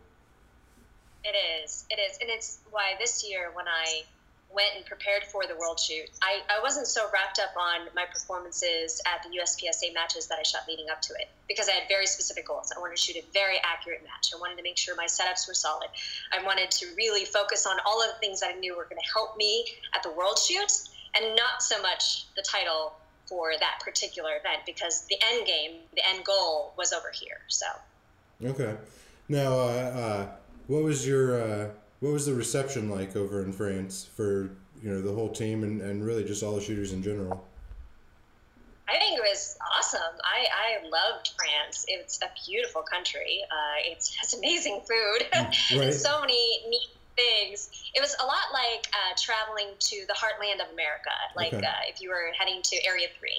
It 1.24 1.36
is. 1.64 1.86
It 1.90 2.00
is. 2.00 2.18
And 2.22 2.30
it's 2.30 2.60
why 2.72 2.94
this 3.00 3.28
year 3.28 3.52
when 3.54 3.68
I 3.68 4.04
went 4.56 4.72
and 4.76 4.86
prepared 4.86 5.24
for 5.26 5.44
the 5.46 5.56
World 5.56 5.80
Shoot, 5.80 6.10
I, 6.24 6.40
I 6.50 6.64
wasn't 6.64 6.88
so 6.88 7.06
wrapped 7.14 7.40
up 7.40 7.52
on 7.60 7.88
my 7.94 8.06
performances 8.12 9.02
at 9.06 9.22
the 9.22 9.38
USPSA 9.38 9.94
matches 9.94 10.28
that 10.28 10.40
I 10.40 10.44
shot 10.44 10.62
leading 10.68 10.90
up 10.90 11.02
to 11.04 11.14
it 11.20 11.28
because 11.48 11.68
I 11.68 11.74
had 11.74 11.84
very 11.90 12.08
specific 12.08 12.48
goals. 12.48 12.72
I 12.76 12.80
wanted 12.80 12.96
to 12.96 13.02
shoot 13.04 13.18
a 13.18 13.26
very 13.34 13.58
accurate 13.64 14.02
match. 14.04 14.32
I 14.34 14.40
wanted 14.40 14.58
to 14.58 14.64
make 14.64 14.78
sure 14.78 14.96
my 14.96 15.06
setups 15.06 15.48
were 15.48 15.54
solid. 15.54 15.90
I 16.34 16.44
wanted 16.44 16.72
to 16.72 16.88
really 16.96 17.26
focus 17.26 17.68
on 17.68 17.78
all 17.86 18.02
of 18.02 18.08
the 18.08 18.20
things 18.20 18.40
that 18.40 18.56
I 18.56 18.60
knew 18.60 18.76
were 18.76 18.86
going 18.86 19.02
to 19.04 19.12
help 19.14 19.36
me 19.38 19.66
at 19.94 20.02
the 20.02 20.12
World 20.12 20.40
Shoot 20.40 20.72
and 21.16 21.36
not 21.36 21.62
so 21.62 21.82
much 21.82 22.26
the 22.36 22.42
title 22.42 22.94
for 23.28 23.52
that 23.60 23.80
particular 23.84 24.38
event 24.38 24.62
because 24.66 25.06
the 25.10 25.18
end 25.34 25.46
game, 25.46 25.82
the 25.96 26.02
end 26.08 26.24
goal 26.24 26.74
was 26.78 26.94
over 26.94 27.12
here. 27.14 27.42
So. 27.48 27.66
Okay. 28.44 28.76
Now, 29.28 29.54
uh, 29.54 29.92
uh, 30.00 30.28
what 30.68 30.84
was 30.84 31.06
your. 31.06 31.42
Uh 31.42 31.68
what 32.06 32.14
was 32.14 32.28
the 32.28 32.34
reception 32.36 32.88
like 32.88 33.16
over 33.16 33.42
in 33.42 33.52
France 33.52 34.08
for 34.16 34.52
you 34.84 34.92
know 34.92 35.02
the 35.02 35.12
whole 35.12 35.30
team 35.30 35.64
and, 35.64 35.82
and 35.82 36.06
really 36.06 36.24
just 36.24 36.44
all 36.44 36.56
the 36.56 36.62
shooters 36.62 36.94
in 36.94 37.02
general? 37.02 37.44
I 38.88 39.00
think 39.00 39.18
it 39.18 39.24
was 39.28 39.58
awesome. 39.76 40.14
I, 40.24 40.46
I 40.54 40.88
loved 40.88 41.32
France. 41.36 41.86
It's 41.88 42.20
a 42.22 42.30
beautiful 42.46 42.84
country. 42.84 43.42
Uh, 43.50 43.92
it 43.92 44.08
has 44.22 44.36
amazing 44.36 44.82
food 44.88 45.28
right. 45.80 45.92
so 45.94 46.22
many 46.22 46.60
neat 46.70 46.90
things. 47.16 47.72
It 47.96 48.02
was 48.02 48.16
a 48.22 48.26
lot 48.26 48.54
like 48.54 48.88
uh, 48.94 49.16
traveling 49.18 49.70
to 49.80 50.06
the 50.08 50.14
heartland 50.14 50.64
of 50.64 50.72
America, 50.72 51.10
like 51.36 51.54
okay. 51.54 51.66
uh, 51.66 51.90
if 51.90 52.00
you 52.00 52.10
were 52.10 52.32
heading 52.38 52.62
to 52.62 52.86
Area 52.86 53.08
3, 53.18 53.30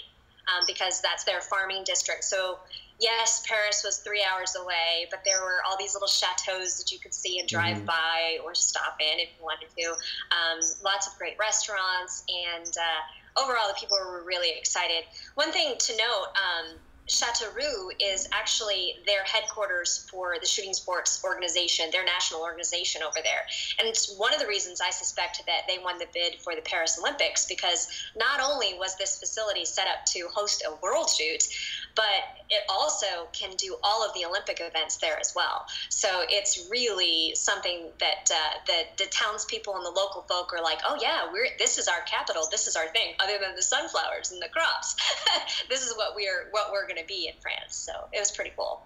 um, 0.48 0.64
because 0.66 1.00
that's 1.00 1.22
their 1.22 1.40
farming 1.40 1.84
district. 1.84 2.24
So 2.24 2.58
yes, 2.98 3.44
Paris 3.46 3.82
was 3.84 3.98
three 3.98 4.24
hours 4.24 4.56
away, 4.56 5.06
but 5.10 5.20
there 5.24 5.40
were 5.42 5.58
all 5.68 5.76
these 5.78 5.94
little 5.94 6.08
chateaus 6.08 6.78
that 6.78 6.90
you 6.92 6.98
could 6.98 7.14
see 7.14 7.38
and 7.38 7.48
drive 7.48 7.76
mm-hmm. 7.76 7.86
by 7.86 8.38
or 8.44 8.54
stop 8.54 8.96
in 9.00 9.18
if 9.20 9.28
you 9.38 9.44
wanted 9.44 9.68
to. 9.76 9.90
Um, 9.90 10.60
lots 10.84 11.06
of 11.06 11.16
great 11.18 11.36
restaurants, 11.38 12.24
and 12.28 12.66
uh, 12.76 13.42
overall, 13.42 13.68
the 13.68 13.78
people 13.78 13.98
were 13.98 14.22
really 14.24 14.56
excited. 14.56 15.04
One 15.34 15.52
thing 15.52 15.74
to 15.78 15.92
note. 15.96 16.26
Um, 16.36 16.76
Chateauroux 17.08 17.90
is 18.00 18.28
actually 18.32 18.96
their 19.06 19.22
headquarters 19.24 20.08
for 20.10 20.36
the 20.40 20.46
shooting 20.46 20.74
sports 20.74 21.22
organization, 21.24 21.86
their 21.92 22.04
national 22.04 22.40
organization 22.40 23.02
over 23.02 23.18
there. 23.22 23.46
And 23.78 23.86
it's 23.88 24.16
one 24.16 24.34
of 24.34 24.40
the 24.40 24.46
reasons 24.46 24.80
I 24.80 24.90
suspect 24.90 25.42
that 25.46 25.62
they 25.68 25.78
won 25.78 25.98
the 25.98 26.06
bid 26.12 26.36
for 26.40 26.54
the 26.54 26.62
Paris 26.62 26.98
Olympics 26.98 27.46
because 27.46 27.88
not 28.16 28.40
only 28.40 28.74
was 28.74 28.96
this 28.96 29.18
facility 29.18 29.64
set 29.64 29.86
up 29.86 30.04
to 30.06 30.28
host 30.34 30.64
a 30.66 30.74
world 30.82 31.08
shoot, 31.08 31.48
but 31.94 32.44
it 32.50 32.62
also 32.68 33.26
can 33.32 33.50
do 33.56 33.76
all 33.82 34.04
of 34.04 34.12
the 34.14 34.24
Olympic 34.24 34.60
events 34.60 34.96
there 34.96 35.18
as 35.18 35.32
well. 35.34 35.66
So 35.88 36.08
it's 36.28 36.68
really 36.70 37.34
something 37.34 37.88
that 37.98 38.30
uh, 38.32 38.58
the, 38.66 39.04
the 39.04 39.10
townspeople 39.10 39.74
and 39.74 39.84
the 39.84 39.90
local 39.90 40.22
folk 40.22 40.52
are 40.52 40.62
like, 40.62 40.78
oh 40.86 40.98
yeah, 41.00 41.30
we're 41.32 41.48
this 41.58 41.78
is 41.78 41.88
our 41.88 42.02
capital, 42.06 42.46
this 42.50 42.66
is 42.66 42.76
our 42.76 42.88
thing. 42.88 43.14
Other 43.20 43.38
than 43.40 43.56
the 43.56 43.62
sunflowers 43.62 44.30
and 44.30 44.42
the 44.42 44.48
crops, 44.48 44.96
this 45.68 45.82
is 45.82 45.96
what 45.96 46.14
we're 46.14 46.48
what 46.50 46.70
we're 46.72 46.86
going 46.86 46.95
to 46.96 47.06
be 47.06 47.28
in 47.28 47.34
France. 47.40 47.76
So 47.76 47.92
it 48.12 48.18
was 48.18 48.30
pretty 48.30 48.52
cool. 48.56 48.82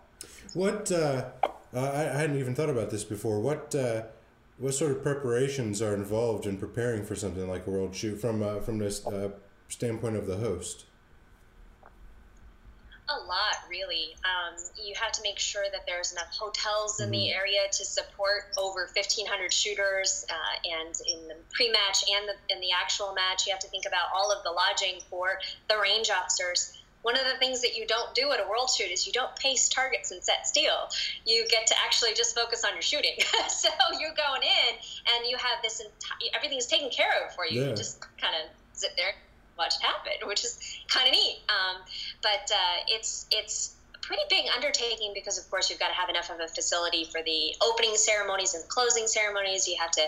What 0.54 0.90
uh, 0.92 1.26
I, 1.72 1.78
I 1.78 2.16
hadn't 2.18 2.38
even 2.38 2.54
thought 2.54 2.70
about 2.70 2.90
this 2.90 3.04
before. 3.04 3.40
What 3.40 3.74
uh, 3.74 4.02
what 4.58 4.74
sort 4.74 4.92
of 4.92 5.02
preparations 5.02 5.80
are 5.80 5.94
involved 5.94 6.46
in 6.46 6.58
preparing 6.58 7.04
for 7.04 7.14
something 7.14 7.48
like 7.48 7.66
a 7.66 7.70
world 7.70 7.94
shoot 7.94 8.16
from 8.16 8.42
uh, 8.42 8.60
from 8.60 8.78
this 8.78 9.06
uh, 9.06 9.30
standpoint 9.68 10.16
of 10.16 10.26
the 10.26 10.36
host? 10.36 10.86
a 13.10 13.26
lot, 13.26 13.66
really. 13.68 14.14
Um, 14.24 14.54
you 14.82 14.94
have 15.00 15.12
to 15.12 15.22
make 15.22 15.38
sure 15.38 15.64
that 15.72 15.82
there's 15.86 16.12
enough 16.12 16.30
hotels 16.30 17.00
in 17.00 17.06
mm-hmm. 17.06 17.12
the 17.12 17.32
area 17.32 17.60
to 17.72 17.84
support 17.84 18.54
over 18.56 18.88
1,500 18.94 19.52
shooters, 19.52 20.24
uh, 20.30 20.68
and 20.68 20.94
in 21.10 21.28
the 21.28 21.34
pre-match 21.52 22.04
and 22.08 22.28
the, 22.28 22.54
in 22.54 22.60
the 22.60 22.70
actual 22.70 23.12
match, 23.12 23.46
you 23.46 23.52
have 23.52 23.60
to 23.60 23.68
think 23.68 23.84
about 23.86 24.08
all 24.14 24.30
of 24.30 24.44
the 24.44 24.50
lodging 24.50 25.00
for 25.10 25.38
the 25.68 25.76
range 25.78 26.10
officers. 26.10 26.79
One 27.02 27.16
of 27.16 27.24
the 27.24 27.38
things 27.38 27.62
that 27.62 27.76
you 27.76 27.86
don't 27.86 28.14
do 28.14 28.30
at 28.32 28.40
a 28.40 28.48
world 28.48 28.70
shoot 28.70 28.90
is 28.90 29.06
you 29.06 29.12
don't 29.12 29.34
paste 29.36 29.72
targets 29.72 30.10
and 30.10 30.22
set 30.22 30.46
steel. 30.46 30.88
You 31.24 31.46
get 31.48 31.66
to 31.68 31.74
actually 31.84 32.14
just 32.14 32.34
focus 32.34 32.64
on 32.64 32.72
your 32.74 32.82
shooting. 32.82 33.16
so 33.48 33.68
you're 33.98 34.14
going 34.14 34.42
in, 34.42 34.74
and 35.14 35.26
you 35.26 35.36
have 35.36 35.62
this 35.62 35.80
entire 35.80 36.34
everything 36.34 36.58
is 36.58 36.66
taken 36.66 36.90
care 36.90 37.24
of 37.24 37.34
for 37.34 37.46
you. 37.46 37.62
Yeah. 37.62 37.70
You 37.70 37.76
just 37.76 38.00
kind 38.18 38.34
of 38.34 38.50
sit 38.72 38.90
there 38.96 39.14
watch 39.60 39.76
it 39.76 39.82
happen, 39.82 40.26
which 40.26 40.42
is 40.42 40.58
kind 40.88 41.06
of 41.06 41.12
neat. 41.12 41.42
Um, 41.48 41.82
but 42.22 42.50
uh, 42.50 42.76
it's 42.88 43.26
it's 43.30 43.74
pretty 44.02 44.22
big 44.28 44.46
undertaking 44.54 45.12
because, 45.14 45.38
of 45.38 45.48
course, 45.50 45.70
you've 45.70 45.78
got 45.78 45.88
to 45.88 45.94
have 45.94 46.08
enough 46.08 46.30
of 46.30 46.40
a 46.40 46.48
facility 46.48 47.04
for 47.04 47.22
the 47.22 47.54
opening 47.62 47.94
ceremonies 47.94 48.54
and 48.54 48.66
closing 48.68 49.06
ceremonies. 49.06 49.68
You 49.68 49.76
have 49.78 49.90
to 49.92 50.02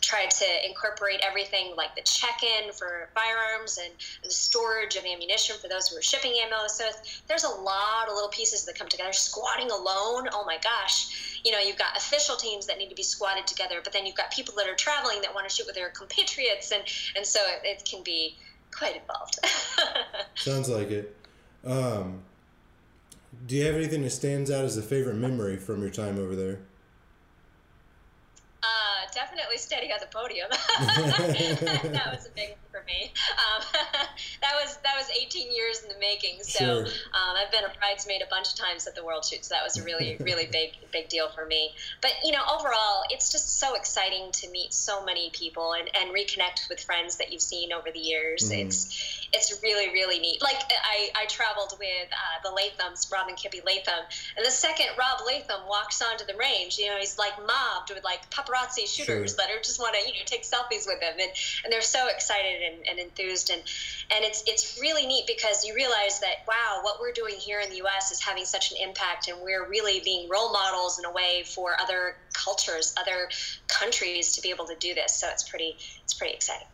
try 0.00 0.26
to 0.26 0.66
incorporate 0.66 1.20
everything 1.26 1.74
like 1.76 1.94
the 1.94 2.02
check-in 2.02 2.72
for 2.72 3.08
firearms 3.14 3.78
and 3.78 3.92
the 4.22 4.30
storage 4.30 4.96
of 4.96 5.04
ammunition 5.04 5.56
for 5.60 5.68
those 5.68 5.88
who 5.88 5.96
are 5.96 6.02
shipping 6.02 6.34
ammo. 6.42 6.66
So 6.68 6.84
there's 7.26 7.44
a 7.44 7.48
lot 7.48 8.08
of 8.08 8.14
little 8.14 8.30
pieces 8.30 8.64
that 8.66 8.78
come 8.78 8.88
together. 8.88 9.10
Squadding 9.10 9.70
alone, 9.70 10.28
oh 10.32 10.44
my 10.46 10.58
gosh! 10.62 11.40
You 11.44 11.52
know, 11.52 11.58
you've 11.58 11.78
got 11.78 11.96
official 11.96 12.36
teams 12.36 12.66
that 12.66 12.78
need 12.78 12.88
to 12.88 12.94
be 12.94 13.02
squadded 13.02 13.46
together, 13.46 13.80
but 13.82 13.92
then 13.92 14.06
you've 14.06 14.16
got 14.16 14.30
people 14.30 14.54
that 14.56 14.68
are 14.68 14.74
traveling 14.74 15.22
that 15.22 15.34
want 15.34 15.48
to 15.48 15.54
shoot 15.54 15.66
with 15.66 15.74
their 15.74 15.90
compatriots, 15.90 16.72
and 16.72 16.82
and 17.16 17.26
so 17.26 17.40
it, 17.40 17.78
it 17.78 17.84
can 17.88 18.02
be 18.02 18.36
quite 18.70 18.96
involved. 18.96 19.38
Sounds 20.36 20.68
like 20.68 20.90
it. 20.90 21.16
Um, 21.64 22.22
do 23.48 23.56
you 23.56 23.64
have 23.64 23.74
anything 23.76 24.02
that 24.02 24.10
stands 24.10 24.50
out 24.50 24.64
as 24.64 24.76
a 24.76 24.82
favorite 24.82 25.16
memory 25.16 25.56
from 25.56 25.80
your 25.80 25.90
time 25.90 26.18
over 26.18 26.36
there? 26.36 26.58
Uh, 28.62 29.10
definitely 29.14 29.56
steady 29.56 29.90
on 29.90 29.98
the 30.00 30.06
podium. 30.06 30.48
that 30.78 32.10
was 32.12 32.26
a 32.26 32.30
big 32.30 32.56
for 32.78 32.86
me. 32.86 33.12
Um, 33.32 33.62
that 34.40 34.54
was 34.62 34.76
that 34.78 34.94
was 34.96 35.08
18 35.10 35.52
years 35.52 35.82
in 35.82 35.88
the 35.88 35.98
making. 35.98 36.42
So 36.42 36.58
sure. 36.58 36.84
um, 36.84 37.34
I've 37.36 37.50
been 37.50 37.64
a 37.64 37.72
bridesmaid 37.78 38.22
a 38.22 38.30
bunch 38.30 38.52
of 38.52 38.56
times 38.56 38.86
at 38.86 38.94
the 38.94 39.04
World 39.04 39.24
Shoot. 39.24 39.44
So 39.44 39.54
that 39.54 39.64
was 39.64 39.78
a 39.78 39.84
really 39.84 40.16
really 40.20 40.46
big 40.46 40.72
big 40.92 41.08
deal 41.08 41.28
for 41.28 41.44
me. 41.44 41.72
But 42.00 42.12
you 42.24 42.32
know, 42.32 42.42
overall, 42.50 43.04
it's 43.10 43.30
just 43.30 43.58
so 43.58 43.74
exciting 43.74 44.30
to 44.32 44.50
meet 44.50 44.72
so 44.72 45.04
many 45.04 45.30
people 45.30 45.74
and, 45.74 45.90
and 46.00 46.10
reconnect 46.10 46.68
with 46.68 46.80
friends 46.80 47.16
that 47.16 47.32
you've 47.32 47.42
seen 47.42 47.72
over 47.72 47.90
the 47.92 48.00
years. 48.00 48.50
Mm. 48.50 48.66
It's 48.66 49.28
it's 49.32 49.62
really 49.62 49.92
really 49.92 50.18
neat. 50.18 50.42
Like 50.42 50.60
I 50.70 51.10
I 51.22 51.26
traveled 51.26 51.76
with 51.78 52.08
uh, 52.12 52.48
the 52.48 52.50
Leathams, 52.50 53.10
Rob 53.12 53.28
and 53.28 53.36
Kippi 53.36 53.64
Leatham, 53.64 54.04
and 54.36 54.46
the 54.46 54.50
second 54.50 54.86
Rob 54.98 55.20
Leatham 55.26 55.66
walks 55.68 56.02
onto 56.02 56.24
the 56.24 56.34
range, 56.36 56.78
you 56.78 56.86
know, 56.86 56.96
he's 56.98 57.18
like 57.18 57.36
mobbed 57.38 57.90
with 57.94 58.04
like 58.04 58.28
paparazzi 58.30 58.86
shooters 58.86 59.30
sure. 59.32 59.36
that 59.36 59.50
are 59.50 59.60
just 59.62 59.78
want 59.78 59.94
to 59.94 60.00
you 60.00 60.14
know 60.14 60.24
take 60.24 60.44
selfies 60.44 60.86
with 60.86 61.00
him, 61.00 61.14
and 61.18 61.30
and 61.64 61.72
they're 61.72 61.82
so 61.82 62.08
excited 62.08 62.62
and, 62.68 62.86
and 62.88 62.98
enthused. 62.98 63.50
And 63.50 63.60
and 64.14 64.24
it's 64.24 64.42
it's 64.46 64.78
really 64.80 65.06
neat 65.06 65.26
because 65.26 65.64
you 65.64 65.74
realize 65.74 66.20
that 66.20 66.44
wow 66.46 66.80
what 66.82 67.00
we're 67.00 67.12
doing 67.12 67.34
here 67.34 67.60
in 67.60 67.70
the 67.70 67.76
US 67.86 68.10
is 68.10 68.20
having 68.20 68.44
such 68.44 68.70
an 68.72 68.78
impact 68.82 69.28
and 69.28 69.38
we're 69.42 69.68
really 69.68 70.00
being 70.04 70.28
role 70.28 70.52
models 70.52 70.98
in 70.98 71.04
a 71.04 71.12
way 71.12 71.44
for 71.44 71.76
other 71.80 72.16
cultures 72.32 72.94
other 73.00 73.28
countries 73.66 74.32
to 74.32 74.42
be 74.42 74.50
able 74.50 74.66
to 74.66 74.76
do 74.76 74.94
this. 74.94 75.14
So 75.14 75.28
it's 75.30 75.48
pretty 75.48 75.76
it's 76.04 76.14
pretty 76.14 76.34
exciting. 76.34 76.68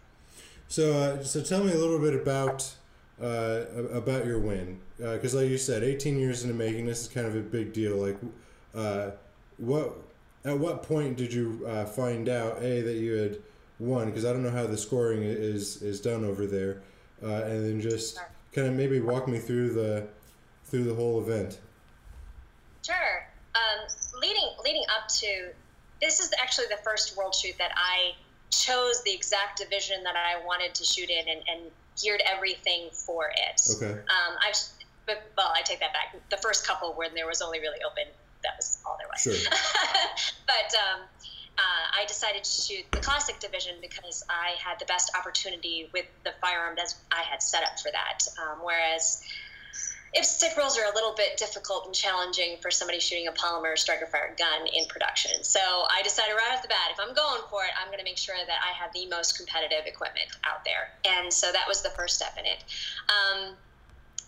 So 0.69 0.93
uh, 0.93 1.23
so 1.23 1.43
tell 1.43 1.63
me 1.63 1.73
a 1.73 1.79
little 1.79 1.99
bit 1.99 2.15
about 2.15 2.75
uh, 3.23 3.65
about 3.93 4.27
your 4.27 4.39
win. 4.39 4.81
Because 4.99 5.35
uh, 5.35 5.39
like 5.39 5.49
you 5.49 5.59
said 5.59 5.83
18 5.83 6.19
years 6.19 6.43
in 6.43 6.49
the 6.49 6.55
making 6.55 6.87
this 6.87 7.03
is 7.03 7.09
kind 7.09 7.27
of 7.27 7.37
a 7.37 7.41
big 7.41 7.73
deal. 7.73 7.97
Like 7.97 8.17
uh, 8.75 9.13
what 9.57 9.97
at 10.45 10.59
what 10.59 10.83
point 10.83 11.17
did 11.17 11.33
you 11.33 11.65
uh, 11.67 11.85
find 11.85 12.29
out 12.29 12.63
a 12.63 12.83
that 12.83 12.95
you 12.95 13.13
had 13.15 13.39
won 13.78 14.07
because 14.07 14.25
I 14.25 14.33
don't 14.33 14.43
know 14.43 14.50
how 14.50 14.66
the 14.66 14.76
scoring 14.76 15.23
is 15.23 15.83
is 15.83 16.00
done 16.00 16.25
over 16.25 16.47
there, 16.47 16.83
uh, 17.23 17.45
and 17.45 17.64
then 17.64 17.81
just 17.81 18.21
kind 18.52 18.69
of 18.69 18.75
maybe 18.75 19.00
walk 19.00 19.28
me 19.28 19.38
through 19.38 19.75
the 19.75 20.07
through 20.64 20.85
the 20.85 20.95
whole 20.95 21.21
event. 21.21 21.59
Sure. 22.85 23.26
Um, 23.54 24.21
leading 24.21 24.49
leading 24.64 24.85
up 24.97 25.09
to 25.21 25.50
this 26.00 26.21
is 26.21 26.33
actually 26.40 26.66
the 26.69 26.83
first 26.83 27.16
world 27.16 27.35
shoot 27.35 27.57
that 27.59 27.73
I 27.76 28.12
chose 28.50 29.02
the 29.04 29.12
exact 29.12 29.59
division 29.59 30.02
that 30.04 30.14
I 30.16 30.45
wanted 30.45 30.75
to 30.75 30.85
shoot 30.85 31.11
in 31.11 31.28
and, 31.28 31.43
and 31.49 31.71
geared 32.00 32.23
everything 32.26 32.90
for 32.93 33.28
it. 33.28 33.61
Okay. 33.76 33.93
Um, 33.93 34.37
I've 34.47 34.57
but, 35.07 35.23
well, 35.37 35.52
I 35.54 35.62
take 35.62 35.81
that 35.81 35.93
back. 35.93 36.16
The 36.31 36.37
first 36.38 36.66
couple 36.66 36.95
when 36.95 37.14
there 37.14 37.26
was 37.26 37.43
only 37.43 37.61
really 37.61 37.81
open, 37.85 38.04
that 38.43 38.52
was 38.57 38.78
all 38.87 38.97
there 38.99 39.09
was. 39.09 39.21
Sure. 39.21 39.52
but 40.47 40.75
um, 40.81 41.00
uh, 41.59 42.01
I 42.01 42.05
decided 42.07 42.45
to 42.45 42.51
shoot 42.51 42.85
the 42.93 43.01
classic 43.01 43.39
division 43.39 43.75
because 43.81 44.25
I 44.29 44.57
had 44.63 44.79
the 44.79 44.87
best 44.87 45.13
opportunity 45.17 45.89
with 45.93 46.07
the 46.25 46.33
firearm 46.41 46.75
that 46.77 46.95
I 47.13 47.23
had 47.23 47.43
set 47.43 47.63
up 47.63 47.79
for 47.79 47.91
that. 47.93 48.27
Um, 48.43 48.59
whereas 48.63 49.23
IPSC 50.17 50.57
rolls 50.57 50.79
are 50.79 50.85
a 50.85 50.95
little 50.95 51.15
bit 51.17 51.37
difficult 51.37 51.87
and 51.87 51.95
challenging 51.95 52.57
for 52.63 52.71
somebody 52.71 53.01
shooting 53.01 53.27
a 53.27 53.33
polymer 53.33 53.77
striker 53.77 54.07
fire 54.07 54.35
gun 54.39 54.67
in 54.67 54.87
production. 54.87 55.43
So 55.43 55.59
I 55.61 56.03
decided 56.03 56.35
right 56.35 56.55
off 56.55 56.63
the 56.63 56.69
bat, 56.69 56.91
if 56.93 57.01
I'm 57.01 57.15
going 57.15 57.43
for 57.51 57.65
it, 57.65 57.71
I'm 57.81 57.89
going 57.89 57.99
to 57.99 58.05
make 58.05 58.19
sure 58.19 58.37
that 58.37 58.59
I 58.63 58.73
have 58.79 58.93
the 58.93 59.07
most 59.09 59.37
competitive 59.37 59.87
equipment 59.87 60.31
out 60.47 60.65
there. 60.65 60.95
And 61.05 61.33
so 61.33 61.51
that 61.51 61.67
was 61.67 61.83
the 61.83 61.91
first 61.91 62.15
step 62.15 62.37
in 62.39 62.47
it. 62.47 62.63
Um, 63.11 63.57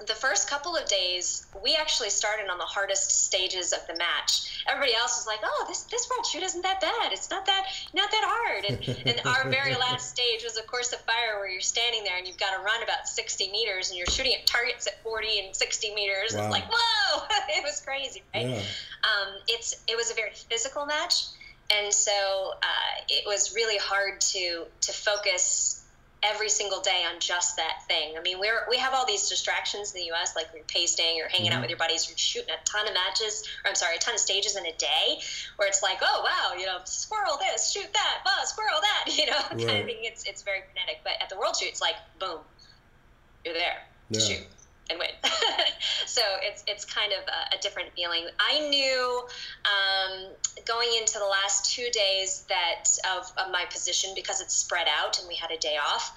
the 0.04 0.14
first 0.14 0.50
couple 0.50 0.76
of 0.76 0.86
days, 0.86 1.46
we 1.62 1.74
actually 1.74 2.10
started 2.10 2.50
on 2.50 2.58
the 2.58 2.64
hardest 2.64 3.24
stages 3.24 3.72
of 3.72 3.80
the 3.86 3.96
match. 3.96 4.62
Everybody 4.68 4.94
else 4.94 5.16
was 5.16 5.26
like, 5.26 5.40
"Oh, 5.42 5.64
this 5.68 5.82
this 5.84 6.08
world 6.10 6.26
shoot 6.26 6.42
isn't 6.42 6.62
that 6.62 6.80
bad. 6.80 7.12
It's 7.12 7.30
not 7.30 7.46
that 7.46 7.66
not 7.94 8.10
that 8.10 8.24
hard." 8.26 8.64
And, 8.64 8.98
and 9.06 9.26
our 9.26 9.48
very 9.48 9.74
last 9.86 10.10
stage 10.10 10.44
was, 10.44 10.58
of 10.58 10.66
course, 10.66 10.92
a 10.92 10.98
fire 10.98 11.38
where 11.38 11.48
you're 11.48 11.60
standing 11.60 12.04
there 12.04 12.18
and 12.18 12.26
you've 12.26 12.38
got 12.38 12.56
to 12.56 12.62
run 12.62 12.82
about 12.82 13.08
60 13.08 13.50
meters 13.50 13.88
and 13.88 13.96
you're 13.96 14.06
shooting 14.06 14.34
at 14.34 14.46
targets 14.46 14.86
at 14.86 15.02
40 15.02 15.46
and 15.46 15.56
60 15.56 15.94
meters. 15.94 16.34
Wow. 16.34 16.42
It's 16.42 16.50
like, 16.50 16.64
whoa, 16.70 17.24
it 17.56 17.62
was 17.62 17.80
crazy, 17.80 18.22
right? 18.34 18.48
Yeah. 18.48 18.56
Um, 18.56 19.34
it's 19.48 19.82
it 19.88 19.96
was 19.96 20.10
a 20.10 20.14
very 20.14 20.32
physical 20.32 20.84
match, 20.84 21.24
and 21.70 21.92
so 21.92 22.52
uh, 22.62 23.00
it 23.08 23.24
was 23.26 23.54
really 23.54 23.78
hard 23.78 24.20
to 24.20 24.66
to 24.82 24.92
focus 24.92 25.85
every 26.26 26.48
single 26.48 26.80
day 26.80 27.04
on 27.12 27.20
just 27.20 27.56
that 27.56 27.82
thing. 27.86 28.16
I 28.18 28.22
mean, 28.22 28.38
we're 28.38 28.66
we 28.68 28.76
have 28.78 28.94
all 28.94 29.06
these 29.06 29.28
distractions 29.28 29.92
in 29.92 30.00
the 30.00 30.06
U.S. 30.06 30.34
like 30.34 30.48
you're 30.54 30.64
pasting, 30.64 31.16
you're 31.16 31.28
hanging 31.28 31.50
mm-hmm. 31.50 31.56
out 31.56 31.60
with 31.62 31.70
your 31.70 31.78
buddies, 31.78 32.08
you're 32.08 32.18
shooting 32.18 32.50
a 32.50 32.64
ton 32.64 32.86
of 32.88 32.94
matches, 32.94 33.44
or 33.64 33.68
I'm 33.68 33.74
sorry, 33.74 33.96
a 33.96 33.98
ton 33.98 34.14
of 34.14 34.20
stages 34.20 34.56
in 34.56 34.66
a 34.66 34.72
day, 34.72 35.20
where 35.56 35.68
it's 35.68 35.82
like, 35.82 35.98
oh 36.02 36.22
wow, 36.24 36.58
you 36.58 36.66
know, 36.66 36.78
squirrel 36.84 37.38
this, 37.38 37.70
shoot 37.70 37.92
that, 37.92 38.18
buzz, 38.24 38.50
squirrel 38.50 38.80
that, 38.80 39.16
you 39.18 39.26
know, 39.26 39.38
right. 39.52 39.66
kind 39.66 39.80
of 39.80 39.86
thing. 39.86 39.98
It's 40.00 40.24
it's 40.24 40.42
very 40.42 40.60
frenetic. 40.70 41.00
But 41.04 41.14
at 41.20 41.28
the 41.28 41.36
World 41.36 41.56
Shoot, 41.56 41.68
it's 41.68 41.80
like, 41.80 41.96
boom, 42.18 42.38
you're 43.44 43.54
there, 43.54 43.82
yeah. 44.10 44.20
shoot. 44.20 44.46
So 46.16 46.22
it's 46.40 46.64
it's 46.66 46.84
kind 46.86 47.12
of 47.12 47.20
a, 47.28 47.56
a 47.56 47.58
different 47.60 47.90
feeling. 47.94 48.26
I 48.40 48.66
knew 48.70 49.22
um, 49.68 50.32
going 50.64 50.88
into 50.98 51.18
the 51.18 51.26
last 51.26 51.70
two 51.74 51.88
days 51.92 52.46
that 52.48 52.84
of, 53.16 53.30
of, 53.36 53.52
my 53.52 53.64
position 53.70 54.10
because 54.14 54.40
it's 54.40 54.54
spread 54.54 54.86
out 54.88 55.18
and 55.18 55.28
we 55.28 55.34
had 55.34 55.50
a 55.50 55.58
day 55.58 55.76
off, 55.76 56.16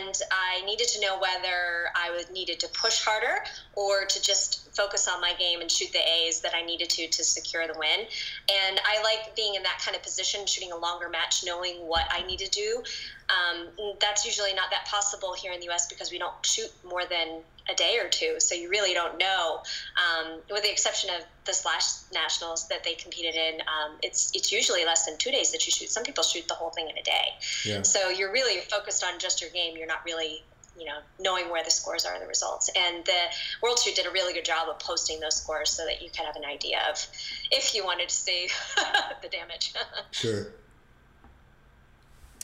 and 0.00 0.14
I 0.32 0.64
needed 0.64 0.88
to 0.88 1.00
know 1.02 1.18
whether 1.18 1.88
I 1.94 2.16
would 2.16 2.30
needed 2.32 2.58
to 2.60 2.68
push 2.68 3.04
harder 3.04 3.44
or 3.74 4.06
to 4.06 4.22
just 4.22 4.65
focus 4.76 5.08
on 5.08 5.20
my 5.20 5.32
game 5.38 5.60
and 5.60 5.70
shoot 5.70 5.90
the 5.92 5.98
A's 5.98 6.40
that 6.42 6.54
I 6.54 6.62
needed 6.62 6.90
to 6.90 7.08
to 7.08 7.24
secure 7.24 7.66
the 7.66 7.78
win. 7.78 8.00
And 8.00 8.80
I 8.84 9.02
like 9.02 9.34
being 9.34 9.54
in 9.54 9.62
that 9.62 9.80
kind 9.82 9.96
of 9.96 10.02
position, 10.02 10.46
shooting 10.46 10.72
a 10.72 10.76
longer 10.76 11.08
match, 11.08 11.44
knowing 11.44 11.76
what 11.86 12.04
I 12.10 12.26
need 12.26 12.40
to 12.40 12.50
do. 12.50 12.82
Um, 13.28 13.68
that's 14.00 14.24
usually 14.24 14.54
not 14.54 14.70
that 14.70 14.86
possible 14.86 15.34
here 15.34 15.52
in 15.52 15.58
the 15.58 15.66
U.S. 15.66 15.88
because 15.88 16.12
we 16.12 16.18
don't 16.18 16.34
shoot 16.44 16.70
more 16.88 17.04
than 17.04 17.40
a 17.68 17.74
day 17.74 17.98
or 18.00 18.08
two, 18.08 18.36
so 18.38 18.54
you 18.54 18.68
really 18.70 18.94
don't 18.94 19.18
know. 19.18 19.62
Um, 19.96 20.38
with 20.48 20.62
the 20.62 20.70
exception 20.70 21.10
of 21.10 21.24
the 21.44 21.52
slash 21.52 21.82
nationals 22.12 22.68
that 22.68 22.84
they 22.84 22.94
competed 22.94 23.34
in, 23.34 23.60
um, 23.62 23.96
it's 24.02 24.30
it's 24.34 24.52
usually 24.52 24.84
less 24.84 25.06
than 25.06 25.18
two 25.18 25.32
days 25.32 25.50
that 25.50 25.66
you 25.66 25.72
shoot. 25.72 25.90
Some 25.90 26.04
people 26.04 26.22
shoot 26.22 26.46
the 26.46 26.54
whole 26.54 26.70
thing 26.70 26.88
in 26.88 26.96
a 26.96 27.02
day. 27.02 27.26
Yeah. 27.64 27.82
So 27.82 28.10
you're 28.10 28.32
really 28.32 28.60
focused 28.60 29.02
on 29.02 29.18
just 29.18 29.40
your 29.40 29.50
game. 29.50 29.76
You're 29.76 29.88
not 29.88 30.04
really 30.04 30.44
you 30.78 30.84
know 30.84 30.98
knowing 31.18 31.50
where 31.50 31.64
the 31.64 31.70
scores 31.70 32.04
are 32.04 32.18
the 32.18 32.26
results 32.26 32.70
and 32.76 33.04
the 33.04 33.20
world 33.62 33.78
shoot 33.78 33.94
did 33.94 34.06
a 34.06 34.10
really 34.10 34.32
good 34.32 34.44
job 34.44 34.68
of 34.68 34.78
posting 34.78 35.20
those 35.20 35.36
scores 35.36 35.70
so 35.70 35.84
that 35.84 36.02
you 36.02 36.10
could 36.10 36.26
have 36.26 36.36
an 36.36 36.44
idea 36.44 36.78
of 36.90 37.06
if 37.50 37.74
you 37.74 37.84
wanted 37.84 38.08
to 38.08 38.14
see 38.14 38.48
the 39.22 39.28
damage 39.28 39.72
sure 40.10 40.48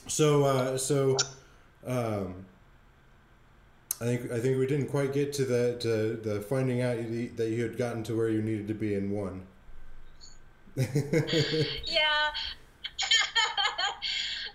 so 0.06 0.44
uh, 0.44 0.76
so 0.76 1.16
um, 1.86 2.44
I 4.00 4.04
think 4.04 4.32
I 4.32 4.40
think 4.40 4.58
we 4.58 4.66
didn't 4.66 4.88
quite 4.88 5.12
get 5.12 5.32
to 5.34 5.44
the 5.44 5.76
to 5.80 6.16
the 6.16 6.40
finding 6.40 6.82
out 6.82 6.96
that 7.36 7.48
you 7.50 7.62
had 7.62 7.76
gotten 7.76 8.02
to 8.04 8.16
where 8.16 8.28
you 8.28 8.42
needed 8.42 8.66
to 8.66 8.74
be 8.74 8.94
in 8.94 9.12
one. 9.12 9.46
yeah. 10.76 12.32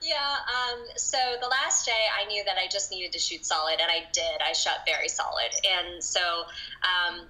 Yeah. 0.07 0.35
Um, 0.47 0.85
so 0.95 1.17
the 1.41 1.47
last 1.47 1.85
day, 1.85 2.05
I 2.17 2.25
knew 2.27 2.43
that 2.45 2.55
I 2.57 2.67
just 2.67 2.91
needed 2.91 3.11
to 3.11 3.19
shoot 3.19 3.45
solid, 3.45 3.79
and 3.81 3.91
I 3.91 4.07
did. 4.13 4.41
I 4.41 4.53
shot 4.53 4.85
very 4.85 5.09
solid, 5.09 5.51
and 5.65 6.03
so. 6.03 6.45
Um, 6.83 7.27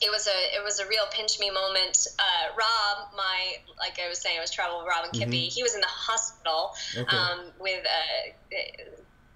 it 0.00 0.10
was 0.10 0.26
a 0.26 0.56
it 0.56 0.64
was 0.64 0.80
a 0.80 0.88
real 0.88 1.04
pinch 1.12 1.38
me 1.38 1.50
moment. 1.50 2.08
Uh, 2.18 2.48
Rob, 2.58 3.12
my 3.14 3.54
like 3.78 4.00
I 4.04 4.08
was 4.08 4.18
saying, 4.18 4.36
I 4.36 4.40
was 4.40 4.50
traveling 4.50 4.82
with 4.82 4.88
Rob 4.88 5.04
and 5.04 5.12
Kippi. 5.12 5.46
Mm-hmm. 5.46 5.54
He 5.54 5.62
was 5.62 5.74
in 5.74 5.80
the 5.80 5.86
hospital 5.86 6.72
okay. 6.96 7.16
um, 7.16 7.40
with 7.60 7.84
uh, 7.86 8.56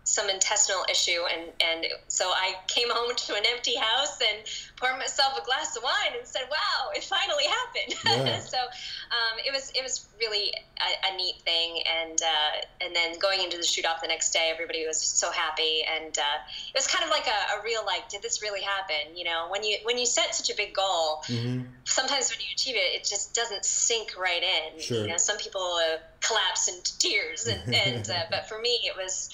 some 0.07 0.31
intestinal 0.31 0.85
issue 0.89 1.21
and 1.35 1.51
and 1.61 1.87
so 2.07 2.27
I 2.27 2.55
came 2.69 2.89
home 2.89 3.15
to 3.17 3.35
an 3.35 3.43
empty 3.53 3.75
house 3.75 4.19
and 4.21 4.39
poured 4.77 4.99
myself 4.99 5.37
a 5.37 5.45
glass 5.45 5.77
of 5.77 5.83
wine 5.83 6.15
and 6.17 6.25
said 6.25 6.43
wow 6.49 6.91
it 6.95 7.03
finally 7.03 7.43
happened 7.45 8.25
yeah. 8.27 8.39
so 8.55 8.57
um, 8.57 9.39
it 9.45 9.53
was 9.53 9.73
it 9.75 9.83
was 9.83 10.07
really 10.21 10.55
a, 10.79 11.13
a 11.13 11.17
neat 11.17 11.43
thing 11.45 11.83
and 12.01 12.23
uh, 12.23 12.85
and 12.85 12.95
then 12.95 13.19
going 13.19 13.43
into 13.43 13.57
the 13.57 13.65
shoot 13.65 13.85
off 13.85 14.01
the 14.01 14.07
next 14.07 14.31
day 14.31 14.49
everybody 14.55 14.87
was 14.87 15.01
so 15.01 15.33
happy 15.33 15.83
and 15.83 16.17
uh, 16.19 16.39
it 16.69 16.75
was 16.75 16.87
kind 16.87 17.05
of 17.05 17.11
like 17.11 17.27
a, 17.27 17.59
a, 17.59 17.65
real 17.65 17.85
like 17.85 18.09
did 18.09 18.23
this 18.23 18.43
really 18.43 18.63
happen 18.63 19.17
you 19.17 19.25
know 19.25 19.47
when 19.51 19.65
you 19.65 19.77
when 19.83 19.99
you 19.99 20.07
set 20.07 20.33
such 20.37 20.51
a 20.51 20.57
big 20.57 20.73
goal 20.73 21.23
mm-hmm. 21.27 21.63
sometimes 21.83 22.31
when 22.31 22.39
you 22.39 22.47
achieve 22.55 22.77
it 22.77 22.95
it 22.95 23.03
just 23.03 23.35
doesn't 23.35 23.65
sink 23.65 24.17
right 24.17 24.45
in 24.45 24.81
sure. 24.81 25.03
you 25.03 25.09
know 25.09 25.17
some 25.17 25.37
people 25.39 25.81
uh, 25.83 25.97
collapse 26.21 26.69
into 26.69 26.97
tears 26.99 27.49
and, 27.49 27.75
and 27.75 28.09
uh, 28.09 28.23
but 28.31 28.49
for 28.49 28.61
me 28.61 28.79
it 28.85 28.97
was 28.97 29.31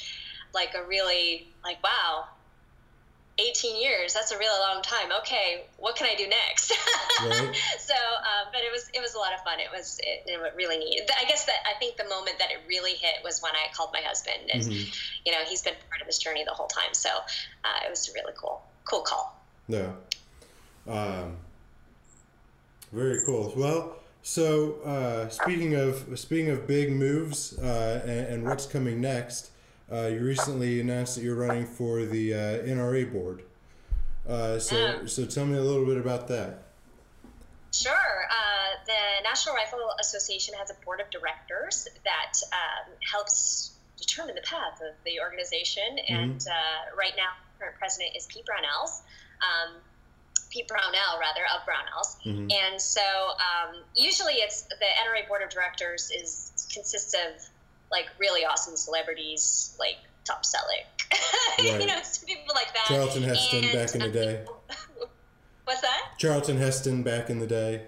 like 0.55 0.75
a 0.75 0.87
really 0.87 1.49
like 1.65 1.83
wow 1.83 2.25
18 3.38 3.81
years 3.81 4.12
that's 4.12 4.31
a 4.31 4.38
really 4.38 4.61
long 4.61 4.83
time. 4.83 5.11
Okay 5.21 5.65
what 5.79 5.97
can 5.97 6.07
i 6.07 6.15
do 6.15 6.27
next? 6.29 6.73
Right. 7.23 7.55
so 7.79 7.95
uh, 7.95 8.51
but 8.53 8.62
it 8.62 8.73
was 8.73 8.91
it 8.95 9.01
was 9.01 9.15
a 9.15 9.19
lot 9.19 9.33
of 9.33 9.41
fun. 9.45 9.61
It 9.61 9.71
was 9.73 10.01
it, 10.03 10.25
it 10.27 10.55
really 10.57 10.79
neat. 10.79 11.03
I 11.17 11.25
guess 11.25 11.45
that 11.45 11.57
i 11.71 11.79
think 11.79 11.97
the 11.97 12.09
moment 12.09 12.38
that 12.38 12.51
it 12.51 12.59
really 12.69 12.93
hit 12.93 13.23
was 13.23 13.41
when 13.41 13.53
i 13.53 13.73
called 13.75 13.91
my 13.93 14.01
husband 14.01 14.51
and 14.53 14.62
mm-hmm. 14.62 14.93
you 15.25 15.33
know 15.33 15.38
he's 15.47 15.62
been 15.62 15.75
part 15.88 16.01
of 16.01 16.07
this 16.07 16.19
journey 16.19 16.45
the 16.45 16.53
whole 16.53 16.67
time. 16.67 16.93
So 16.93 17.11
uh, 17.65 17.87
it 17.87 17.91
was 17.91 18.09
a 18.09 18.12
really 18.12 18.33
cool 18.37 18.62
cool 18.85 19.03
call. 19.03 19.41
Yeah. 19.69 19.93
Um, 20.88 21.37
very 22.93 23.21
cool. 23.25 23.53
Well 23.57 23.97
so 24.23 24.75
uh, 24.85 25.29
speaking 25.29 25.75
of 25.75 26.19
speaking 26.19 26.51
of 26.51 26.67
big 26.67 26.93
moves 26.93 27.59
uh, 27.59 28.03
and, 28.05 28.27
and 28.27 28.45
what's 28.45 28.67
coming 28.67 29.01
next 29.01 29.51
uh, 29.93 30.07
you 30.07 30.21
recently 30.21 30.81
announced 30.81 31.17
that 31.17 31.23
you're 31.23 31.37
running 31.37 31.67
for 31.67 32.05
the 32.05 32.35
uh, 32.35 32.39
NRA 32.65 33.13
board. 33.13 33.43
Uh, 34.29 34.59
so, 34.59 35.07
so 35.07 35.27
tell 35.27 35.45
me 35.45 35.57
a 35.57 35.63
little 35.63 35.85
bit 35.85 35.99
about 35.99 36.29
that. 36.29 36.63
Sure. 37.73 37.93
Uh, 37.93 38.85
the 38.87 39.29
National 39.29 39.55
Rifle 39.55 39.81
Association 40.01 40.55
has 40.59 40.71
a 40.71 40.75
board 40.85 41.01
of 41.01 41.11
directors 41.11 41.89
that 42.05 42.35
um, 42.53 42.93
helps 43.01 43.73
determine 43.99 44.35
the 44.35 44.43
path 44.43 44.81
of 44.81 44.95
the 45.05 45.21
organization. 45.21 45.97
Mm-hmm. 45.97 46.15
And 46.15 46.47
uh, 46.47 46.97
right 46.97 47.15
now, 47.17 47.31
current 47.59 47.77
president 47.79 48.17
is 48.17 48.27
Pete 48.27 48.45
Brownells. 48.45 49.01
Um, 49.41 49.81
Pete 50.51 50.69
Brownell, 50.69 51.19
rather, 51.19 51.43
of 51.57 51.67
Brownells. 51.67 52.21
Mm-hmm. 52.27 52.51
And 52.51 52.81
so 52.81 53.01
um, 53.01 53.77
usually 53.97 54.35
it's 54.35 54.63
the 54.63 54.91
NRA 55.09 55.27
board 55.27 55.43
of 55.43 55.49
directors 55.49 56.11
is 56.11 56.69
consists 56.73 57.15
of 57.15 57.43
like 57.93 58.07
really 58.19 58.45
awesome 58.45 58.77
celebrities, 58.77 59.77
like 59.79 59.97
Tom 60.25 60.39
Selleck, 60.43 61.03
Right. 61.59 61.81
you 61.81 61.87
know, 61.87 62.01
people 62.27 62.55
like 62.55 62.73
that. 62.73 62.87
Charlton 62.89 63.23
Heston 63.23 63.65
and, 63.65 63.73
back 63.73 63.95
in 63.95 64.01
the 64.01 64.09
day. 64.09 64.45
What's 65.65 65.83
that? 65.83 66.15
Charlton 66.19 66.57
Heston 66.57 67.03
back 67.03 67.31
in 67.31 67.39
the 67.39 67.47
day. 67.47 67.83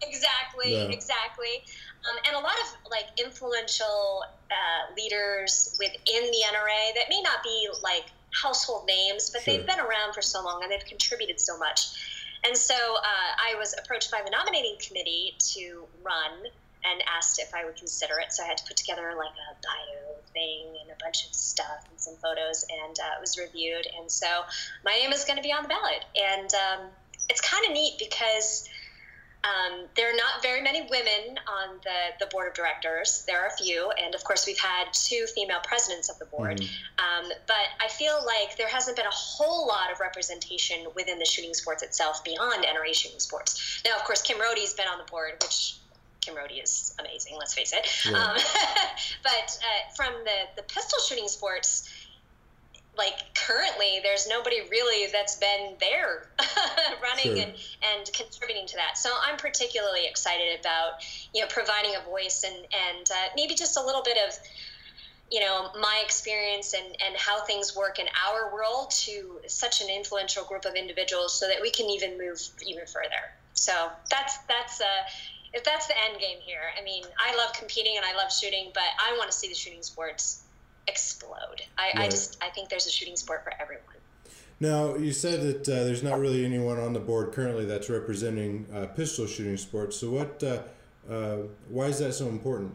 Exactly, 0.00 0.74
yeah. 0.74 0.84
exactly. 0.84 1.64
Um, 2.10 2.18
and 2.26 2.36
a 2.36 2.40
lot 2.40 2.54
of 2.54 2.90
like 2.90 3.06
influential 3.22 4.24
uh, 4.50 4.94
leaders 4.96 5.76
within 5.78 6.30
the 6.30 6.42
NRA 6.50 6.94
that 6.94 7.04
may 7.08 7.20
not 7.22 7.42
be 7.42 7.68
like 7.82 8.06
household 8.32 8.86
names, 8.86 9.30
but 9.30 9.42
sure. 9.42 9.56
they've 9.56 9.66
been 9.66 9.78
around 9.78 10.14
for 10.14 10.22
so 10.22 10.42
long 10.42 10.62
and 10.62 10.72
they've 10.72 10.84
contributed 10.84 11.38
so 11.38 11.58
much. 11.58 11.92
And 12.44 12.56
so 12.56 12.74
uh, 12.74 13.52
I 13.52 13.54
was 13.56 13.74
approached 13.78 14.10
by 14.10 14.20
the 14.24 14.30
nominating 14.30 14.76
committee 14.80 15.36
to 15.54 15.84
run 16.02 16.50
and 16.84 17.02
asked 17.06 17.38
if 17.38 17.54
I 17.54 17.64
would 17.64 17.76
consider 17.76 18.14
it. 18.18 18.32
So 18.32 18.42
I 18.42 18.46
had 18.46 18.58
to 18.58 18.64
put 18.64 18.76
together 18.76 19.12
like 19.16 19.30
a 19.30 19.54
bio 19.62 20.14
thing 20.32 20.76
and 20.80 20.90
a 20.90 21.04
bunch 21.04 21.26
of 21.26 21.34
stuff 21.34 21.86
and 21.90 22.00
some 22.00 22.14
photos, 22.16 22.64
and 22.70 22.98
uh, 22.98 23.16
it 23.16 23.20
was 23.20 23.38
reviewed. 23.38 23.86
And 23.98 24.10
so 24.10 24.26
my 24.84 24.92
name 24.92 25.12
is 25.12 25.24
going 25.24 25.36
to 25.36 25.42
be 25.42 25.52
on 25.52 25.62
the 25.62 25.68
ballot. 25.68 26.04
And 26.16 26.50
um, 26.54 26.86
it's 27.28 27.40
kind 27.40 27.64
of 27.66 27.72
neat 27.72 27.94
because 27.98 28.68
um, 29.44 29.86
there 29.96 30.08
are 30.08 30.16
not 30.16 30.40
very 30.42 30.62
many 30.62 30.82
women 30.82 31.38
on 31.48 31.80
the, 31.82 32.24
the 32.24 32.26
board 32.26 32.48
of 32.48 32.54
directors. 32.54 33.24
There 33.26 33.42
are 33.42 33.48
a 33.48 33.56
few, 33.56 33.90
and 34.00 34.14
of 34.14 34.22
course, 34.22 34.46
we've 34.46 34.58
had 34.58 34.92
two 34.92 35.26
female 35.34 35.60
presidents 35.64 36.08
of 36.08 36.18
the 36.20 36.26
board. 36.26 36.58
Mm-hmm. 36.58 37.24
Um, 37.26 37.32
but 37.48 37.66
I 37.80 37.88
feel 37.88 38.24
like 38.24 38.56
there 38.56 38.68
hasn't 38.68 38.96
been 38.96 39.06
a 39.06 39.10
whole 39.14 39.66
lot 39.66 39.90
of 39.90 39.98
representation 39.98 40.86
within 40.94 41.18
the 41.18 41.24
shooting 41.24 41.54
sports 41.54 41.82
itself 41.82 42.22
beyond 42.22 42.64
NRA 42.64 42.94
shooting 42.94 43.18
sports. 43.18 43.82
Now, 43.84 43.96
of 43.96 44.04
course, 44.04 44.22
Kim 44.22 44.40
Rhode's 44.40 44.74
been 44.74 44.86
on 44.86 44.98
the 44.98 45.10
board, 45.10 45.32
which 45.42 45.76
Kim 46.22 46.36
Rhode 46.36 46.52
is 46.52 46.94
amazing, 46.98 47.36
let's 47.38 47.52
face 47.52 47.72
it. 47.72 47.86
Yeah. 48.10 48.16
Um, 48.16 48.36
but 49.22 49.58
uh, 49.60 49.94
from 49.94 50.12
the, 50.24 50.38
the 50.56 50.62
pistol 50.62 50.98
shooting 51.06 51.28
sports, 51.28 51.88
like 52.96 53.14
currently 53.34 54.00
there's 54.02 54.28
nobody 54.28 54.60
really 54.70 55.10
that's 55.12 55.36
been 55.36 55.74
there 55.80 56.28
running 57.02 57.36
sure. 57.36 57.46
and, 57.46 57.54
and 57.94 58.12
contributing 58.12 58.66
to 58.66 58.76
that 58.76 58.98
so 58.98 59.10
i'm 59.24 59.36
particularly 59.38 60.06
excited 60.06 60.60
about 60.60 60.92
you 61.34 61.40
know 61.40 61.46
providing 61.48 61.92
a 61.96 62.04
voice 62.04 62.44
and 62.44 62.54
and 62.54 63.10
uh, 63.10 63.28
maybe 63.34 63.54
just 63.54 63.78
a 63.78 63.82
little 63.82 64.02
bit 64.02 64.18
of 64.28 64.34
you 65.30 65.40
know 65.40 65.70
my 65.80 66.02
experience 66.04 66.74
and 66.74 66.84
and 67.06 67.16
how 67.16 67.42
things 67.44 67.74
work 67.74 67.98
in 67.98 68.06
our 68.28 68.52
world 68.52 68.90
to 68.90 69.40
such 69.46 69.80
an 69.80 69.88
influential 69.88 70.44
group 70.44 70.66
of 70.66 70.74
individuals 70.74 71.34
so 71.34 71.48
that 71.48 71.60
we 71.62 71.70
can 71.70 71.88
even 71.88 72.18
move 72.18 72.38
even 72.66 72.86
further 72.86 73.32
so 73.54 73.88
that's 74.10 74.36
that's 74.48 74.80
uh 74.82 74.84
if 75.54 75.62
that's 75.64 75.86
the 75.86 75.94
end 76.08 76.18
game 76.20 76.38
here 76.40 76.72
i 76.78 76.82
mean 76.82 77.04
i 77.18 77.34
love 77.36 77.52
competing 77.52 77.96
and 77.96 78.04
i 78.04 78.14
love 78.16 78.32
shooting 78.32 78.70
but 78.74 78.84
i 78.98 79.16
want 79.18 79.30
to 79.30 79.36
see 79.36 79.48
the 79.48 79.54
shooting 79.54 79.82
sports 79.82 80.42
explode. 80.88 81.62
I, 81.78 81.82
right. 81.82 82.04
I 82.04 82.08
just 82.08 82.42
I 82.42 82.48
think 82.50 82.68
there's 82.68 82.86
a 82.86 82.90
shooting 82.90 83.16
sport 83.16 83.44
for 83.44 83.52
everyone. 83.60 83.84
Now 84.60 84.94
you 84.94 85.12
said 85.12 85.42
that 85.42 85.68
uh, 85.68 85.84
there's 85.84 86.02
not 86.02 86.18
really 86.18 86.44
anyone 86.44 86.78
on 86.78 86.92
the 86.92 87.00
board 87.00 87.32
currently 87.32 87.64
that's 87.64 87.90
representing 87.90 88.66
uh, 88.72 88.86
pistol 88.86 89.26
shooting 89.26 89.56
sports. 89.56 89.96
So 89.96 90.10
what? 90.10 90.42
Uh, 90.42 90.62
uh 91.10 91.38
why 91.68 91.86
is 91.86 91.98
that 91.98 92.12
so 92.12 92.28
important? 92.28 92.74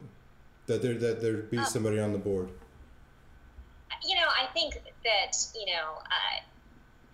That 0.65 0.81
there 0.81 0.95
that 0.95 1.21
there 1.21 1.37
be 1.37 1.59
oh. 1.59 1.63
somebody 1.63 1.99
on 1.99 2.11
the 2.11 2.17
board. 2.17 2.49
You 4.03 4.15
know, 4.15 4.27
I 4.27 4.47
think 4.53 4.75
that 5.03 5.37
you 5.55 5.65
know 5.73 5.97
uh, 5.97 6.41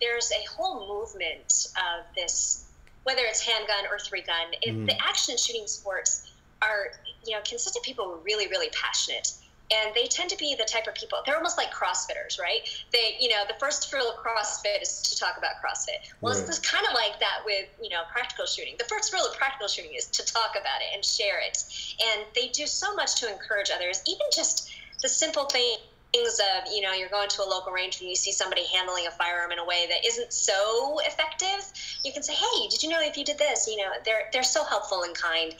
there's 0.00 0.30
a 0.32 0.52
whole 0.52 0.88
movement 0.88 1.68
of 1.76 2.04
this, 2.16 2.66
whether 3.04 3.22
it's 3.24 3.40
handgun 3.40 3.86
or 3.90 3.98
three 3.98 4.22
gun. 4.22 4.46
Mm-hmm. 4.66 4.86
The 4.86 5.00
action 5.02 5.36
shooting 5.36 5.66
sports 5.66 6.30
are 6.62 6.92
you 7.24 7.32
know 7.32 7.40
consist 7.44 7.76
of 7.76 7.82
people 7.82 8.04
who 8.04 8.12
are 8.12 8.24
really 8.24 8.48
really 8.48 8.68
passionate 8.70 9.32
and 9.72 9.94
they 9.94 10.04
tend 10.04 10.28
to 10.28 10.36
be 10.36 10.54
the 10.54 10.64
type 10.64 10.86
of 10.86 10.94
people 10.94 11.18
they're 11.24 11.36
almost 11.36 11.56
like 11.56 11.72
crossfitters 11.72 12.38
right 12.38 12.60
they 12.92 13.16
you 13.18 13.28
know 13.28 13.42
the 13.48 13.54
first 13.58 13.92
rule 13.92 14.10
of 14.10 14.16
crossfit 14.16 14.82
is 14.82 15.00
to 15.00 15.18
talk 15.18 15.36
about 15.38 15.52
crossfit 15.64 16.12
well 16.20 16.34
right. 16.34 16.48
it's 16.48 16.58
kind 16.58 16.86
of 16.86 16.94
like 16.94 17.18
that 17.20 17.40
with 17.44 17.66
you 17.82 17.88
know 17.88 18.02
practical 18.12 18.46
shooting 18.46 18.74
the 18.78 18.84
first 18.84 19.12
rule 19.12 19.24
of 19.24 19.34
practical 19.36 19.68
shooting 19.68 19.92
is 19.96 20.06
to 20.06 20.24
talk 20.24 20.50
about 20.52 20.80
it 20.80 20.94
and 20.94 21.04
share 21.04 21.40
it 21.40 21.64
and 22.12 22.24
they 22.34 22.48
do 22.48 22.66
so 22.66 22.94
much 22.94 23.16
to 23.16 23.30
encourage 23.30 23.70
others 23.74 24.02
even 24.06 24.26
just 24.34 24.70
the 25.02 25.08
simple 25.08 25.44
thing 25.44 25.76
things 26.14 26.38
of 26.38 26.72
you 26.72 26.80
know 26.80 26.92
you're 26.92 27.08
going 27.08 27.28
to 27.28 27.42
a 27.42 27.48
local 27.48 27.72
range 27.72 28.00
and 28.00 28.08
you 28.08 28.14
see 28.14 28.32
somebody 28.32 28.62
handling 28.72 29.06
a 29.06 29.10
firearm 29.10 29.50
in 29.50 29.58
a 29.58 29.64
way 29.64 29.86
that 29.88 30.06
isn't 30.06 30.32
so 30.32 31.00
effective 31.06 31.72
you 32.04 32.12
can 32.12 32.22
say 32.22 32.34
hey 32.34 32.68
did 32.70 32.82
you 32.82 32.88
know 32.88 33.00
if 33.00 33.16
you 33.16 33.24
did 33.24 33.38
this? 33.38 33.66
You 33.66 33.78
know 33.78 33.90
they're 34.04 34.28
they're 34.32 34.42
so 34.42 34.64
helpful 34.64 35.02
and 35.02 35.14
kind. 35.14 35.52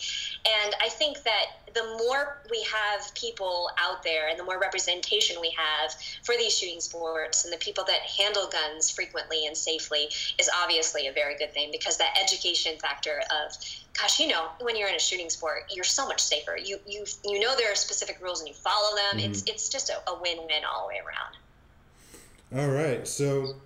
And 0.65 0.75
i 0.83 0.89
think 0.89 1.23
that 1.25 1.47
the 1.75 1.85
more 1.99 2.39
we 2.51 2.63
have 2.63 3.13
people 3.15 3.69
out 3.79 4.03
there 4.03 4.29
and 4.29 4.39
the 4.39 4.45
more 4.45 4.61
representation 4.61 5.41
we 5.41 5.53
have 5.57 5.93
for 6.23 6.37
these 6.37 6.57
shooting 6.57 6.81
sports 6.81 7.45
and 7.45 7.53
the 7.53 7.59
people 7.59 7.85
that 7.85 8.01
handle 8.03 8.49
guns 8.49 8.91
frequently 8.91 9.47
and 9.47 9.57
safely 9.57 10.09
is 10.39 10.49
obviously 10.63 11.09
a 11.09 11.13
very 11.13 11.37
good 11.37 11.53
thing 11.53 11.71
because 11.73 11.97
that 11.99 12.17
education 12.23 12.77
factor 12.79 13.21
of 13.31 13.57
gosh, 14.01 14.21
you 14.21 14.29
know, 14.29 14.49
when 14.61 14.77
you're 14.77 14.89
in 14.89 14.95
a 14.95 15.01
shooting 15.01 15.31
sport, 15.31 15.65
you're 15.71 15.85
so 15.85 16.07
much 16.07 16.21
safer. 16.21 16.57
You 16.57 16.79
you 16.87 17.05
you 17.25 17.41
know 17.41 17.57
there 17.57 17.73
are 17.73 17.77
specific 17.77 18.19
rules 18.21 18.41
and 18.41 18.49
you 18.49 18.55
follow 18.55 18.97
them. 18.97 19.21
Mm-hmm. 19.21 19.31
It's 19.31 19.43
it's 19.45 19.69
just 19.69 19.91
a, 19.91 20.11
a 20.11 20.21
win-win 20.21 20.65
all 20.65 20.83
the 20.83 20.89
way 20.89 21.01
around. 21.01 22.63
All 22.63 22.71
right. 22.71 23.07
So, 23.07 23.57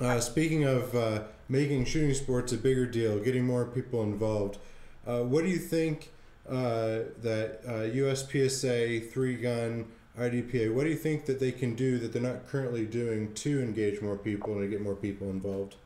uh, 0.00 0.20
speaking 0.20 0.64
of 0.64 0.94
uh, 0.94 1.22
making 1.48 1.84
shooting 1.84 2.14
sports 2.14 2.52
a 2.52 2.56
bigger 2.56 2.86
deal, 2.86 3.18
getting 3.18 3.44
more 3.44 3.64
people 3.64 4.02
involved, 4.02 4.58
uh, 5.06 5.20
what 5.20 5.44
do 5.44 5.50
you 5.50 5.58
think 5.58 6.10
uh, 6.48 7.08
that 7.22 7.60
USPSA 7.64 9.06
uh, 9.06 9.10
three 9.10 9.36
gun 9.36 9.86
IDPA? 10.18 10.74
What 10.74 10.84
do 10.84 10.90
you 10.90 10.96
think 10.96 11.26
that 11.26 11.40
they 11.40 11.52
can 11.52 11.74
do 11.74 11.98
that 11.98 12.12
they're 12.12 12.20
not 12.20 12.46
currently 12.48 12.84
doing 12.84 13.32
to 13.34 13.62
engage 13.62 14.02
more 14.02 14.16
people 14.16 14.52
and 14.54 14.62
to 14.62 14.68
get 14.68 14.82
more 14.82 14.94
people 14.94 15.30
involved? 15.30 15.76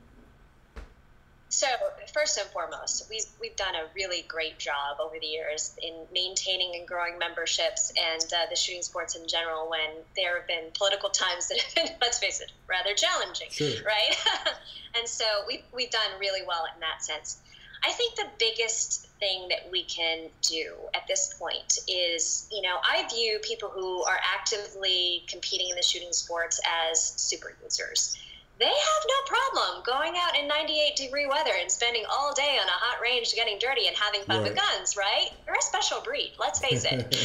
So 1.48 1.68
first 2.12 2.38
and 2.38 2.49
foremost, 2.51 3.07
we've 3.11 3.27
we've 3.40 3.57
done 3.57 3.75
a 3.75 3.85
really 3.95 4.25
great 4.29 4.59
job 4.59 4.99
over 5.01 5.16
the 5.21 5.27
years 5.27 5.77
in 5.83 6.07
maintaining 6.12 6.75
and 6.77 6.87
growing 6.87 7.19
memberships 7.19 7.92
and 7.97 8.23
uh, 8.33 8.49
the 8.51 8.57
shooting 8.57 8.83
sports 8.83 9.16
in 9.16 9.27
general. 9.27 9.69
When 9.71 10.05
there 10.16 10.38
have 10.38 10.47
been 10.47 10.71
political 10.75 11.11
times 11.11 11.49
that 11.49 11.61
have 11.61 11.75
been, 11.75 11.97
let's 12.03 12.19
face 12.19 12.40
it, 12.40 12.53
rather 12.69 12.95
challenging, 12.95 13.49
sure. 13.51 13.85
right? 13.85 14.16
and 14.99 15.09
so 15.09 15.25
we've 15.47 15.62
we've 15.75 15.90
done 15.90 16.11
really 16.21 16.42
well 16.47 16.64
in 16.75 16.81
that 16.81 17.03
sense. 17.03 17.38
I 17.85 17.92
think 17.92 18.16
the 18.16 18.27
biggest 18.38 19.07
thing 19.21 19.49
that 19.49 19.71
we 19.71 19.85
can 19.85 20.29
do 20.42 20.75
at 20.95 21.07
this 21.07 21.35
point 21.38 21.79
is, 21.87 22.49
you 22.51 22.62
know, 22.62 22.77
I 22.83 23.07
view 23.09 23.38
people 23.42 23.69
who 23.69 24.03
are 24.05 24.19
actively 24.35 25.25
competing 25.29 25.69
in 25.69 25.77
the 25.77 25.83
shooting 25.83 26.12
sports 26.12 26.59
as 26.90 27.01
super 27.16 27.55
users 27.62 28.16
they 28.59 28.64
have 28.64 29.03
no 29.07 29.14
problem 29.27 29.83
going 29.85 30.14
out 30.16 30.38
in 30.38 30.49
98 30.49 30.97
degree 30.97 31.27
weather 31.27 31.53
and 31.61 31.71
spending 31.71 32.05
all 32.11 32.33
day 32.33 32.59
on 32.61 32.66
a 32.66 32.71
hot 32.71 33.03
range 33.03 33.35
getting 33.35 33.59
dirty 33.59 33.87
and 33.87 33.97
having 33.97 34.23
fun 34.23 34.42
right. 34.42 34.51
with 34.51 34.59
guns, 34.59 34.97
right? 34.97 35.31
They're 35.45 35.55
a 35.55 35.62
special 35.62 36.01
breed, 36.01 36.33
let's 36.38 36.59
face 36.59 36.85
it. 36.85 37.14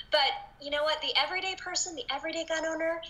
but 0.10 0.30
you 0.60 0.70
know 0.70 0.82
what? 0.82 1.00
The 1.00 1.12
everyday 1.16 1.54
person, 1.56 1.94
the 1.94 2.04
everyday 2.12 2.44
gun 2.44 2.66
owner, 2.66 3.00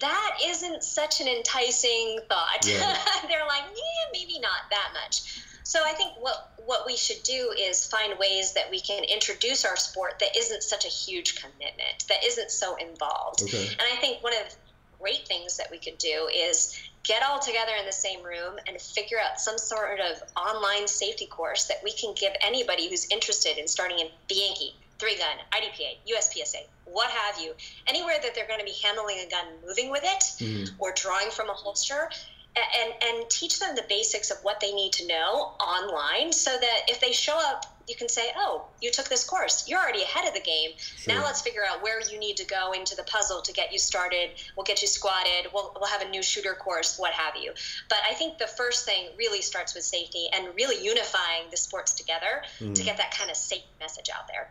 that 0.00 0.38
isn't 0.44 0.82
such 0.84 1.20
an 1.20 1.28
enticing 1.28 2.20
thought. 2.28 2.62
They're 2.62 3.46
like, 3.46 3.64
yeah, 3.74 4.10
maybe 4.12 4.38
not 4.38 4.70
that 4.70 4.90
much. 4.94 5.42
So 5.62 5.80
I 5.84 5.92
think 5.92 6.12
what 6.18 6.52
what 6.66 6.84
we 6.86 6.96
should 6.96 7.22
do 7.22 7.52
is 7.56 7.86
find 7.86 8.18
ways 8.18 8.52
that 8.54 8.70
we 8.70 8.80
can 8.80 9.04
introduce 9.04 9.64
our 9.64 9.76
sport 9.76 10.18
that 10.18 10.36
isn't 10.36 10.62
such 10.62 10.84
a 10.84 10.88
huge 10.88 11.40
commitment, 11.40 12.06
that 12.08 12.24
isn't 12.24 12.50
so 12.50 12.76
involved. 12.76 13.42
Okay. 13.42 13.68
And 13.68 13.82
I 13.92 13.96
think 14.00 14.22
one 14.22 14.32
of 14.32 14.54
great 15.00 15.26
things 15.26 15.56
that 15.56 15.70
we 15.70 15.78
could 15.78 15.98
do 15.98 16.28
is 16.34 16.78
get 17.02 17.22
all 17.22 17.38
together 17.38 17.72
in 17.78 17.86
the 17.86 17.92
same 17.92 18.22
room 18.22 18.54
and 18.66 18.80
figure 18.80 19.18
out 19.18 19.40
some 19.40 19.58
sort 19.58 20.00
of 20.00 20.22
online 20.36 20.86
safety 20.86 21.26
course 21.26 21.66
that 21.66 21.78
we 21.82 21.92
can 21.92 22.14
give 22.14 22.32
anybody 22.46 22.88
who's 22.88 23.06
interested 23.10 23.58
in 23.58 23.66
starting 23.66 23.98
in 23.98 24.08
Bianchi, 24.28 24.74
three 24.98 25.16
gun, 25.16 25.36
IDPA, 25.52 25.96
USPSA, 26.14 26.66
what 26.84 27.10
have 27.10 27.40
you, 27.40 27.52
anywhere 27.86 28.16
that 28.22 28.34
they're 28.34 28.46
going 28.46 28.60
to 28.60 28.66
be 28.66 28.76
handling 28.82 29.16
a 29.26 29.30
gun, 29.30 29.46
moving 29.66 29.90
with 29.90 30.04
it, 30.04 30.22
mm. 30.44 30.70
or 30.78 30.92
drawing 30.94 31.30
from 31.30 31.48
a 31.48 31.54
holster. 31.54 32.10
And, 32.56 32.92
and 33.00 33.30
teach 33.30 33.60
them 33.60 33.76
the 33.76 33.84
basics 33.88 34.32
of 34.32 34.38
what 34.42 34.58
they 34.58 34.72
need 34.72 34.92
to 34.94 35.06
know 35.06 35.52
online 35.60 36.32
so 36.32 36.50
that 36.50 36.80
if 36.88 37.00
they 37.00 37.12
show 37.12 37.38
up 37.38 37.64
you 37.88 37.96
can 37.96 38.08
say, 38.08 38.30
oh, 38.36 38.64
you 38.80 38.90
took 38.90 39.08
this 39.08 39.24
course. 39.24 39.68
You're 39.68 39.80
already 39.80 40.02
ahead 40.02 40.26
of 40.26 40.34
the 40.34 40.40
game. 40.40 40.70
Sure. 40.78 41.14
Now 41.14 41.24
let's 41.24 41.42
figure 41.42 41.62
out 41.68 41.82
where 41.82 42.00
you 42.00 42.18
need 42.18 42.36
to 42.36 42.46
go 42.46 42.72
into 42.72 42.94
the 42.94 43.02
puzzle 43.04 43.42
to 43.42 43.52
get 43.52 43.72
you 43.72 43.78
started. 43.78 44.30
We'll 44.56 44.64
get 44.64 44.82
you 44.82 44.88
squadded. 44.88 45.52
We'll, 45.52 45.72
we'll 45.78 45.90
have 45.90 46.02
a 46.02 46.08
new 46.08 46.22
shooter 46.22 46.54
course, 46.54 46.98
what 46.98 47.12
have 47.12 47.36
you. 47.36 47.52
But 47.88 47.98
I 48.08 48.14
think 48.14 48.38
the 48.38 48.46
first 48.46 48.86
thing 48.86 49.08
really 49.18 49.42
starts 49.42 49.74
with 49.74 49.84
safety 49.84 50.26
and 50.32 50.54
really 50.54 50.82
unifying 50.84 51.44
the 51.50 51.56
sports 51.56 51.92
together 51.94 52.42
mm. 52.60 52.74
to 52.74 52.82
get 52.82 52.96
that 52.98 53.12
kind 53.12 53.30
of 53.30 53.36
safe 53.36 53.64
message 53.80 54.08
out 54.14 54.28
there. 54.28 54.50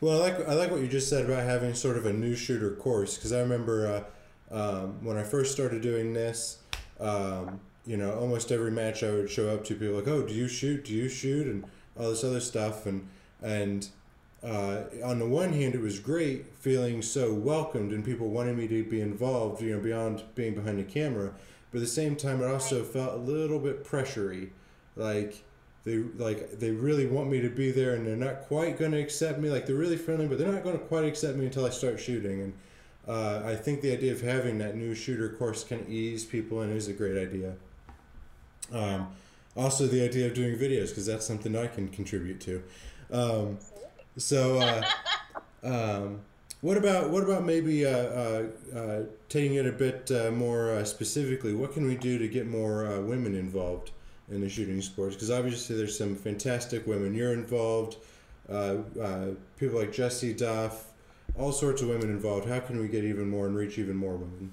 Well, 0.00 0.22
I 0.22 0.28
like 0.28 0.48
I 0.48 0.54
like 0.54 0.70
what 0.70 0.80
you 0.80 0.88
just 0.88 1.08
said 1.08 1.24
about 1.24 1.44
having 1.44 1.74
sort 1.74 1.96
of 1.96 2.06
a 2.06 2.12
new 2.12 2.34
shooter 2.34 2.72
course 2.72 3.16
because 3.16 3.32
I 3.32 3.40
remember 3.40 4.04
uh, 4.50 4.54
um, 4.54 5.04
when 5.04 5.16
I 5.16 5.22
first 5.22 5.52
started 5.52 5.80
doing 5.80 6.12
this, 6.12 6.58
um, 7.00 7.60
you 7.86 7.96
know, 7.96 8.18
almost 8.18 8.52
every 8.52 8.70
match 8.70 9.02
I 9.02 9.10
would 9.10 9.30
show 9.30 9.48
up 9.48 9.64
to 9.64 9.74
people 9.74 9.94
like, 9.94 10.08
"Oh, 10.08 10.22
do 10.22 10.34
you 10.34 10.48
shoot? 10.48 10.84
Do 10.84 10.92
you 10.92 11.08
shoot?" 11.08 11.46
and 11.46 11.64
all 11.98 12.10
this 12.10 12.24
other 12.24 12.40
stuff 12.40 12.86
and 12.86 13.08
and 13.42 13.88
uh, 14.42 14.84
on 15.04 15.20
the 15.20 15.26
one 15.26 15.52
hand, 15.52 15.74
it 15.74 15.80
was 15.80 16.00
great 16.00 16.46
feeling 16.56 17.00
so 17.00 17.32
welcomed 17.32 17.92
and 17.92 18.04
people 18.04 18.28
wanting 18.28 18.56
me 18.56 18.66
to 18.66 18.82
be 18.82 19.00
involved, 19.00 19.62
you 19.62 19.72
know, 19.72 19.80
beyond 19.80 20.22
being 20.34 20.54
behind 20.54 20.78
the 20.78 20.84
camera. 20.84 21.32
But 21.70 21.78
at 21.78 21.82
the 21.82 21.86
same 21.86 22.16
time, 22.16 22.42
it 22.42 22.46
also 22.46 22.82
felt 22.82 23.14
a 23.14 23.16
little 23.16 23.58
bit 23.58 23.84
pressury, 23.84 24.50
like 24.96 25.44
they 25.84 25.98
like 25.98 26.58
they 26.58 26.70
really 26.70 27.06
want 27.06 27.30
me 27.30 27.40
to 27.40 27.48
be 27.48 27.70
there, 27.70 27.94
and 27.94 28.06
they're 28.06 28.16
not 28.16 28.42
quite 28.42 28.78
going 28.78 28.92
to 28.92 29.00
accept 29.00 29.38
me. 29.38 29.48
Like 29.48 29.66
they're 29.66 29.76
really 29.76 29.96
friendly, 29.96 30.26
but 30.26 30.38
they're 30.38 30.52
not 30.52 30.64
going 30.64 30.78
to 30.78 30.84
quite 30.84 31.04
accept 31.04 31.38
me 31.38 31.46
until 31.46 31.64
I 31.64 31.70
start 31.70 31.98
shooting. 31.98 32.40
And 32.42 32.52
uh, 33.08 33.42
I 33.44 33.54
think 33.54 33.80
the 33.80 33.92
idea 33.92 34.12
of 34.12 34.20
having 34.20 34.58
that 34.58 34.76
new 34.76 34.94
shooter 34.94 35.30
course 35.30 35.64
can 35.64 35.86
ease 35.88 36.24
people 36.24 36.60
and 36.60 36.76
is 36.76 36.88
a 36.88 36.92
great 36.92 37.16
idea. 37.16 37.54
Um, 38.72 39.08
also, 39.56 39.86
the 39.86 40.02
idea 40.02 40.26
of 40.26 40.34
doing 40.34 40.56
videos 40.56 40.88
because 40.88 41.06
that's 41.06 41.26
something 41.26 41.56
I 41.56 41.66
can 41.66 41.88
contribute 41.88 42.40
to. 42.40 42.62
Um, 43.12 43.58
so, 44.16 44.58
uh, 44.58 44.82
um, 45.62 46.20
what 46.62 46.76
about 46.76 47.10
what 47.10 47.24
about 47.24 47.44
maybe 47.44 47.84
uh, 47.84 47.90
uh, 47.90 48.46
uh 48.74 49.02
taking 49.28 49.54
it 49.56 49.66
a 49.66 49.72
bit 49.72 50.10
uh, 50.10 50.30
more 50.30 50.70
uh, 50.70 50.84
specifically? 50.84 51.52
What 51.52 51.72
can 51.72 51.86
we 51.86 51.96
do 51.96 52.18
to 52.18 52.28
get 52.28 52.46
more 52.46 53.00
women 53.00 53.34
involved 53.34 53.90
in 54.30 54.40
the 54.40 54.48
shooting 54.48 54.80
sports? 54.80 55.16
Because 55.16 55.30
obviously, 55.30 55.76
there's 55.76 55.98
some 55.98 56.14
fantastic 56.14 56.86
women. 56.86 57.14
You're 57.14 57.32
involved. 57.32 57.96
people 58.46 59.78
like 59.78 59.92
Jessie 59.92 60.32
Duff, 60.32 60.92
all 61.36 61.52
sorts 61.52 61.82
of 61.82 61.88
women 61.88 62.10
involved. 62.10 62.48
How 62.48 62.60
can 62.60 62.78
we 62.78 62.88
get 62.88 63.04
even 63.04 63.28
more 63.28 63.46
and 63.46 63.56
reach 63.56 63.78
even 63.78 63.96
more 63.96 64.14
women? 64.14 64.52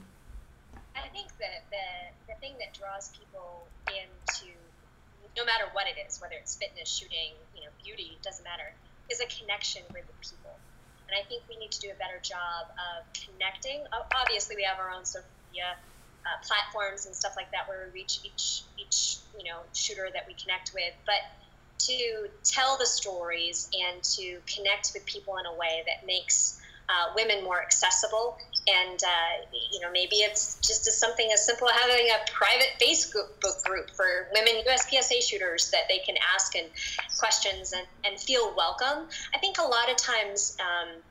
I 0.95 1.07
think 1.09 1.29
that 1.39 1.63
the, 1.69 2.33
the 2.33 2.39
thing 2.39 2.55
that 2.59 2.73
draws 2.73 3.09
people 3.09 3.28
into, 3.28 3.28
no 5.37 5.45
matter 5.45 5.69
what 5.73 5.85
it 5.85 5.97
is, 6.01 6.17
whether 6.21 6.37
it's 6.37 6.57
fitness, 6.57 6.89
shooting, 6.89 7.37
you 7.53 7.61
know, 7.61 7.71
beauty, 7.83 8.17
doesn't 8.23 8.43
matter 8.45 8.69
is 9.09 9.19
a 9.19 9.29
connection 9.29 9.81
with 9.93 10.05
the 10.05 10.17
people. 10.21 10.61
And 11.09 11.17
I 11.17 11.25
think 11.25 11.41
we 11.49 11.57
need 11.57 11.73
to 11.73 11.81
do 11.81 11.89
a 11.89 11.97
better 11.97 12.21
job 12.21 12.69
of 12.69 13.09
connecting. 13.17 13.81
Obviously, 14.13 14.53
we 14.53 14.61
have 14.61 14.77
our 14.77 14.93
own 14.93 15.01
social 15.01 15.33
media 15.49 15.73
uh, 16.21 16.37
platforms 16.45 17.09
and 17.09 17.17
stuff 17.17 17.33
like 17.33 17.49
that 17.49 17.65
where 17.65 17.89
we 17.89 18.05
reach 18.05 18.21
each 18.21 18.69
each 18.77 19.25
you 19.33 19.49
know 19.49 19.65
shooter 19.73 20.13
that 20.13 20.29
we 20.29 20.37
connect 20.37 20.69
with, 20.77 20.93
but 21.09 21.21
to 21.89 22.29
tell 22.45 22.77
the 22.77 22.85
stories 22.85 23.69
and 23.73 24.03
to 24.03 24.37
connect 24.45 24.91
with 24.93 25.01
people 25.09 25.37
in 25.41 25.49
a 25.49 25.55
way 25.57 25.81
that 25.89 26.05
makes 26.05 26.59
uh, 26.89 27.13
women 27.15 27.43
more 27.43 27.61
accessible. 27.61 28.37
And, 28.67 28.99
uh, 29.03 29.45
you 29.71 29.79
know, 29.79 29.91
maybe 29.91 30.17
it's 30.17 30.55
just 30.55 30.87
as 30.87 30.97
something 30.97 31.29
as 31.33 31.45
simple 31.45 31.69
as 31.69 31.75
having 31.77 32.07
a 32.09 32.31
private 32.31 32.69
Facebook 32.79 33.39
group 33.63 33.89
for 33.91 34.27
women 34.33 34.61
USPSA 34.67 35.21
shooters 35.21 35.71
that 35.71 35.83
they 35.89 35.99
can 35.99 36.15
ask 36.33 36.55
and 36.55 36.67
questions 37.17 37.73
and, 37.73 37.87
and 38.05 38.19
feel 38.19 38.53
welcome. 38.55 39.07
I 39.33 39.37
think 39.39 39.57
a 39.57 39.63
lot 39.63 39.89
of 39.89 39.97
times, 39.97 40.57
um, 40.59 41.01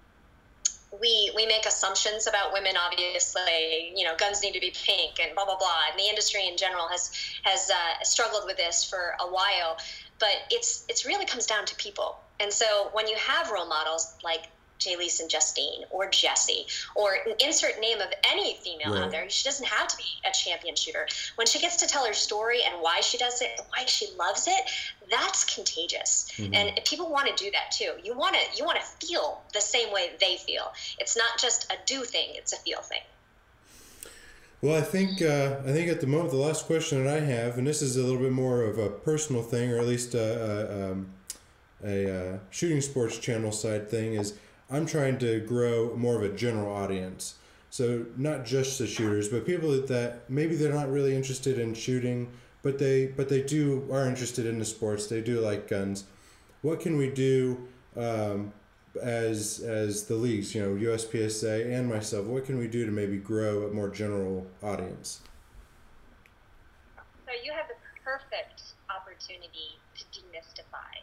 we 1.00 1.30
we 1.36 1.46
make 1.46 1.66
assumptions 1.66 2.26
about 2.26 2.52
women 2.52 2.72
obviously 2.76 3.92
you 3.94 4.04
know 4.04 4.16
guns 4.16 4.42
need 4.42 4.52
to 4.52 4.60
be 4.60 4.70
pink 4.70 5.18
and 5.22 5.34
blah 5.34 5.44
blah 5.44 5.58
blah. 5.58 5.82
And 5.90 5.98
the 5.98 6.08
industry 6.08 6.48
in 6.48 6.56
general 6.56 6.88
has 6.88 7.10
has 7.42 7.70
uh, 7.70 8.02
struggled 8.02 8.44
with 8.46 8.56
this 8.56 8.84
for 8.84 9.14
a 9.20 9.26
while. 9.26 9.78
But 10.18 10.34
it's 10.50 10.84
it's 10.88 11.06
really 11.06 11.26
comes 11.26 11.46
down 11.46 11.66
to 11.66 11.74
people. 11.76 12.16
And 12.40 12.52
so 12.52 12.88
when 12.92 13.06
you 13.08 13.16
have 13.16 13.50
role 13.50 13.68
models 13.68 14.14
like 14.24 14.48
Jalise 14.78 15.20
and 15.20 15.30
Justine 15.30 15.84
or 15.90 16.08
Jessie 16.08 16.66
or 16.94 17.16
insert 17.40 17.80
name 17.80 18.00
of 18.00 18.08
any 18.30 18.56
female 18.62 18.94
right. 18.94 19.04
out 19.04 19.10
there. 19.10 19.28
She 19.28 19.44
doesn't 19.44 19.66
have 19.66 19.88
to 19.88 19.96
be 19.96 20.04
a 20.28 20.32
champion 20.32 20.76
shooter. 20.76 21.06
When 21.36 21.46
she 21.46 21.58
gets 21.58 21.76
to 21.76 21.86
tell 21.86 22.06
her 22.06 22.12
story 22.12 22.60
and 22.64 22.80
why 22.80 23.00
she 23.00 23.18
does 23.18 23.40
it, 23.42 23.50
and 23.58 23.66
why 23.70 23.84
she 23.86 24.08
loves 24.18 24.46
it, 24.46 24.70
that's 25.10 25.44
contagious. 25.54 26.30
Mm-hmm. 26.36 26.54
And 26.54 26.80
people 26.84 27.10
want 27.10 27.34
to 27.34 27.44
do 27.44 27.50
that 27.50 27.70
too. 27.70 27.92
You 28.02 28.16
want 28.16 28.36
to 28.36 28.56
you 28.56 28.64
want 28.64 28.78
to 28.80 29.06
feel 29.06 29.42
the 29.52 29.60
same 29.60 29.92
way 29.92 30.10
they 30.20 30.36
feel. 30.36 30.72
It's 30.98 31.16
not 31.16 31.38
just 31.38 31.70
a 31.72 31.76
do 31.86 32.04
thing; 32.04 32.30
it's 32.34 32.52
a 32.52 32.56
feel 32.56 32.80
thing. 32.80 33.00
Well, 34.60 34.76
I 34.76 34.80
think 34.80 35.22
uh, 35.22 35.56
I 35.64 35.72
think 35.72 35.88
at 35.88 36.00
the 36.00 36.06
moment 36.06 36.30
the 36.30 36.36
last 36.36 36.66
question 36.66 37.04
that 37.04 37.16
I 37.16 37.20
have, 37.20 37.58
and 37.58 37.66
this 37.66 37.80
is 37.80 37.96
a 37.96 38.02
little 38.02 38.20
bit 38.20 38.32
more 38.32 38.62
of 38.62 38.78
a 38.78 38.88
personal 38.88 39.42
thing, 39.42 39.70
or 39.72 39.78
at 39.78 39.86
least 39.86 40.14
uh, 40.14 40.18
uh, 40.18 40.90
um, 40.92 41.10
a 41.84 42.34
uh, 42.34 42.38
shooting 42.50 42.80
sports 42.80 43.18
channel 43.18 43.52
side 43.52 43.88
thing, 43.88 44.14
is 44.14 44.36
I'm 44.70 44.86
trying 44.86 45.18
to 45.18 45.40
grow 45.40 45.96
more 45.96 46.16
of 46.16 46.22
a 46.22 46.34
general 46.34 46.74
audience. 46.74 47.34
So 47.70 48.06
not 48.16 48.44
just 48.44 48.78
the 48.78 48.86
shooters, 48.86 49.28
but 49.28 49.46
people 49.46 49.70
that 49.70 50.28
maybe 50.28 50.56
they're 50.56 50.72
not 50.72 50.90
really 50.90 51.14
interested 51.14 51.58
in 51.58 51.74
shooting, 51.74 52.30
but 52.62 52.78
they 52.78 53.06
but 53.06 53.28
they 53.28 53.42
do 53.42 53.86
are 53.92 54.06
interested 54.06 54.46
in 54.46 54.58
the 54.58 54.64
sports. 54.64 55.06
They 55.06 55.20
do 55.20 55.40
like 55.40 55.68
guns. 55.68 56.04
What 56.62 56.80
can 56.80 56.96
we 56.96 57.10
do 57.10 57.68
um, 57.96 58.52
as 59.02 59.60
as 59.60 60.04
the 60.04 60.14
leagues, 60.14 60.54
you 60.54 60.62
know, 60.62 60.74
USPSA 60.90 61.72
and 61.72 61.88
myself? 61.88 62.26
What 62.26 62.44
can 62.46 62.58
we 62.58 62.68
do 62.68 62.84
to 62.84 62.92
maybe 62.92 63.16
grow 63.16 63.66
a 63.66 63.70
more 63.70 63.88
general 63.88 64.46
audience? 64.62 65.20
So 67.26 67.32
you 67.44 67.52
have 67.52 67.68
the 67.68 67.74
perfect 68.02 68.62
opportunity 68.88 69.78
to 69.96 70.04
demystify 70.04 70.97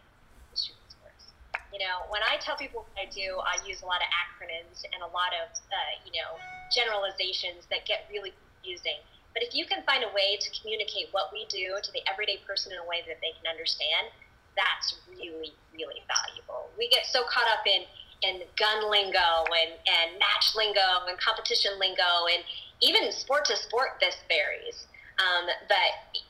you 1.76 1.84
know, 1.84 2.08
when 2.08 2.24
I 2.24 2.40
tell 2.40 2.56
people 2.56 2.88
what 2.88 2.96
I 2.96 3.12
do, 3.12 3.36
I 3.44 3.60
use 3.68 3.84
a 3.84 3.88
lot 3.88 4.00
of 4.00 4.08
acronyms 4.08 4.88
and 4.88 5.04
a 5.04 5.12
lot 5.12 5.36
of, 5.36 5.52
uh, 5.52 5.94
you 6.08 6.16
know, 6.16 6.40
generalizations 6.72 7.68
that 7.68 7.84
get 7.84 8.08
really 8.08 8.32
confusing. 8.32 9.04
But 9.36 9.44
if 9.44 9.52
you 9.52 9.68
can 9.68 9.84
find 9.84 10.00
a 10.08 10.12
way 10.16 10.40
to 10.40 10.48
communicate 10.56 11.12
what 11.12 11.36
we 11.36 11.44
do 11.52 11.76
to 11.76 11.92
the 11.92 12.00
everyday 12.08 12.40
person 12.48 12.72
in 12.72 12.80
a 12.80 12.88
way 12.88 13.04
that 13.04 13.20
they 13.20 13.36
can 13.36 13.44
understand, 13.52 14.08
that's 14.56 14.96
really, 15.12 15.52
really 15.76 16.00
valuable. 16.08 16.72
We 16.80 16.88
get 16.88 17.04
so 17.12 17.28
caught 17.28 17.52
up 17.52 17.68
in 17.68 17.84
in 18.24 18.40
gun 18.56 18.90
lingo 18.90 19.44
and, 19.52 19.76
and 19.76 20.16
match 20.16 20.56
lingo 20.56 21.04
and 21.12 21.20
competition 21.20 21.76
lingo 21.78 22.32
and 22.32 22.42
even 22.80 23.12
sport 23.12 23.44
to 23.52 23.60
sport 23.60 24.00
this 24.00 24.16
varies. 24.32 24.88
Um, 25.20 25.52
but 25.68 26.24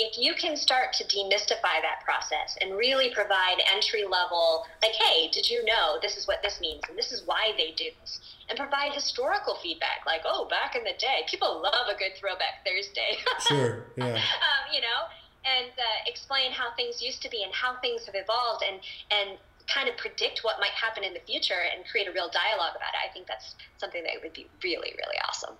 if 0.00 0.16
you 0.16 0.32
can 0.34 0.56
start 0.56 0.94
to 0.94 1.04
demystify 1.04 1.76
that 1.84 2.00
process 2.04 2.56
and 2.60 2.72
really 2.76 3.12
provide 3.12 3.60
entry 3.74 4.04
level, 4.04 4.64
like, 4.82 4.92
hey, 4.92 5.28
did 5.28 5.48
you 5.48 5.62
know 5.64 5.98
this 6.00 6.16
is 6.16 6.26
what 6.26 6.42
this 6.42 6.58
means 6.58 6.80
and 6.88 6.96
this 6.96 7.12
is 7.12 7.22
why 7.26 7.52
they 7.58 7.72
do 7.76 7.84
this, 8.00 8.20
and 8.48 8.58
provide 8.58 8.92
historical 8.92 9.56
feedback, 9.62 10.00
like, 10.06 10.22
oh, 10.24 10.48
back 10.48 10.74
in 10.74 10.84
the 10.84 10.96
day, 10.98 11.20
people 11.28 11.60
love 11.62 11.86
a 11.94 11.98
good 11.98 12.16
throwback 12.18 12.64
Thursday. 12.64 13.20
sure, 13.48 13.84
yeah. 13.96 14.16
Um, 14.16 14.62
you 14.72 14.80
know, 14.80 15.04
and 15.44 15.70
uh, 15.76 15.98
explain 16.06 16.50
how 16.50 16.72
things 16.76 17.02
used 17.02 17.20
to 17.22 17.28
be 17.28 17.42
and 17.42 17.52
how 17.52 17.76
things 17.80 18.06
have 18.06 18.14
evolved 18.16 18.64
and 18.66 18.80
and 19.10 19.38
kind 19.68 19.88
of 19.88 19.96
predict 19.96 20.40
what 20.42 20.58
might 20.58 20.72
happen 20.72 21.04
in 21.04 21.14
the 21.14 21.20
future 21.20 21.62
and 21.76 21.86
create 21.86 22.08
a 22.08 22.12
real 22.12 22.28
dialogue 22.32 22.74
about 22.74 22.90
it. 22.96 23.08
I 23.08 23.12
think 23.12 23.28
that's 23.28 23.54
something 23.78 24.02
that 24.02 24.14
would 24.20 24.32
be 24.32 24.48
really, 24.64 24.92
really 24.98 25.16
awesome. 25.28 25.54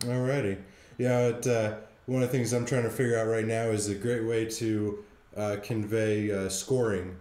Alrighty. 0.00 0.58
Yeah, 0.98 1.28
it, 1.28 1.46
uh, 1.46 1.76
one 2.10 2.24
of 2.24 2.32
the 2.32 2.36
things 2.36 2.52
I'm 2.52 2.66
trying 2.66 2.82
to 2.82 2.90
figure 2.90 3.16
out 3.16 3.28
right 3.28 3.46
now 3.46 3.66
is 3.66 3.88
a 3.88 3.94
great 3.94 4.24
way 4.24 4.44
to 4.44 5.04
uh, 5.36 5.56
convey 5.62 6.32
uh, 6.32 6.48
scoring. 6.48 7.16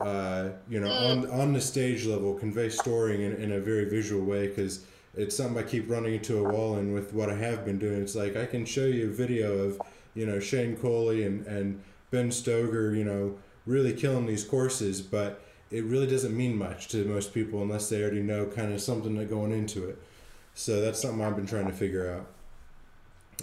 Uh, 0.00 0.48
you 0.68 0.80
know, 0.80 0.90
on 0.90 1.30
on 1.30 1.52
the 1.52 1.60
stage 1.60 2.06
level, 2.06 2.34
convey 2.34 2.68
scoring 2.68 3.22
in, 3.22 3.36
in 3.36 3.52
a 3.52 3.60
very 3.60 3.84
visual 3.84 4.24
way 4.24 4.48
because 4.48 4.84
it's 5.14 5.36
something 5.36 5.62
I 5.62 5.62
keep 5.62 5.88
running 5.88 6.14
into 6.14 6.44
a 6.44 6.52
wall. 6.52 6.74
And 6.74 6.92
with 6.92 7.14
what 7.14 7.30
I 7.30 7.36
have 7.36 7.64
been 7.64 7.78
doing, 7.78 8.02
it's 8.02 8.16
like 8.16 8.36
I 8.36 8.46
can 8.46 8.64
show 8.64 8.84
you 8.84 9.10
a 9.10 9.12
video 9.12 9.58
of 9.58 9.80
you 10.16 10.26
know 10.26 10.40
Shane 10.40 10.76
Coley 10.76 11.22
and 11.22 11.46
and 11.46 11.80
Ben 12.10 12.30
Stoeger, 12.30 12.98
you 12.98 13.04
know, 13.04 13.38
really 13.64 13.92
killing 13.92 14.26
these 14.26 14.42
courses, 14.42 15.00
but 15.00 15.40
it 15.70 15.84
really 15.84 16.08
doesn't 16.08 16.36
mean 16.36 16.56
much 16.56 16.88
to 16.88 17.04
most 17.04 17.32
people 17.32 17.62
unless 17.62 17.88
they 17.88 18.02
already 18.02 18.22
know 18.22 18.46
kind 18.46 18.72
of 18.72 18.80
something 18.80 19.14
that 19.18 19.30
going 19.30 19.52
into 19.52 19.88
it. 19.88 20.02
So 20.54 20.80
that's 20.80 21.00
something 21.00 21.22
I've 21.22 21.36
been 21.36 21.46
trying 21.46 21.66
to 21.66 21.72
figure 21.72 22.10
out. 22.10 22.26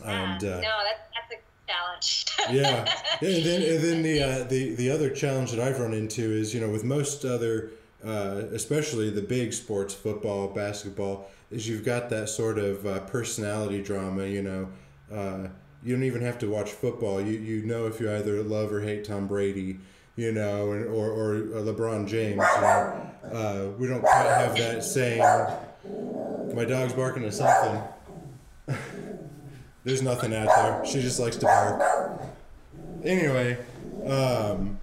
And 0.05 0.43
uh, 0.43 0.61
no, 0.61 0.77
that's 0.83 1.01
that's 1.13 1.33
a 1.33 1.71
challenge. 1.71 2.25
yeah. 2.51 2.85
yeah, 3.21 3.29
and 3.29 3.45
then 3.45 3.61
and 3.61 3.83
then 3.83 4.01
the 4.03 4.21
uh, 4.21 4.43
the 4.45 4.75
the 4.75 4.89
other 4.89 5.09
challenge 5.09 5.51
that 5.51 5.59
I've 5.59 5.79
run 5.79 5.93
into 5.93 6.21
is 6.21 6.53
you 6.53 6.61
know 6.61 6.69
with 6.69 6.83
most 6.83 7.25
other, 7.25 7.71
uh, 8.03 8.43
especially 8.53 9.09
the 9.09 9.21
big 9.21 9.53
sports, 9.53 9.93
football, 9.93 10.47
basketball, 10.47 11.29
is 11.51 11.67
you've 11.67 11.85
got 11.85 12.09
that 12.09 12.29
sort 12.29 12.57
of 12.57 12.85
uh, 12.85 12.99
personality 13.01 13.81
drama. 13.81 14.25
You 14.25 14.43
know, 14.43 14.69
uh, 15.13 15.47
you 15.83 15.95
don't 15.95 16.03
even 16.03 16.21
have 16.21 16.39
to 16.39 16.49
watch 16.49 16.71
football. 16.71 17.21
You 17.21 17.39
you 17.39 17.65
know 17.65 17.87
if 17.87 17.99
you 17.99 18.11
either 18.11 18.41
love 18.43 18.71
or 18.71 18.81
hate 18.81 19.05
Tom 19.05 19.27
Brady. 19.27 19.79
You 20.15 20.33
know, 20.33 20.73
and, 20.73 20.85
or, 20.87 21.09
or 21.09 21.35
LeBron 21.61 22.05
James. 22.05 22.31
You 22.31 22.61
know, 22.61 23.09
uh, 23.31 23.69
we 23.77 23.87
don't 23.87 24.01
quite 24.01 24.25
have 24.25 24.53
that 24.57 24.83
same. 24.83 25.19
My 26.53 26.65
dog's 26.65 26.91
barking 26.91 27.23
at 27.23 27.33
something. 27.33 27.81
There's 29.83 30.01
nothing 30.01 30.33
out 30.35 30.47
there. 30.47 30.85
She 30.85 31.01
just 31.01 31.19
likes 31.19 31.37
to 31.37 31.45
bark. 31.45 32.21
Anyway, 33.03 33.57
um, 34.05 34.79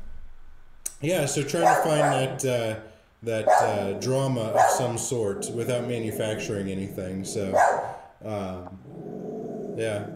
yeah. 1.01 1.27
So 1.27 1.43
trying 1.43 1.75
to 1.75 1.83
find 1.83 2.01
that 2.01 2.45
uh, 2.45 2.81
that 3.23 3.49
uh, 3.49 3.93
drama 4.01 4.41
of 4.41 4.71
some 4.71 4.99
sort 4.99 5.51
without 5.55 5.87
manufacturing 5.87 6.69
anything. 6.69 7.25
So, 7.25 7.55
um, 8.25 8.79
yeah, 9.77 10.07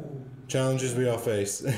challenges 0.49 0.95
we 0.95 1.09
all 1.09 1.19
face. 1.19 1.65
I, 1.67 1.73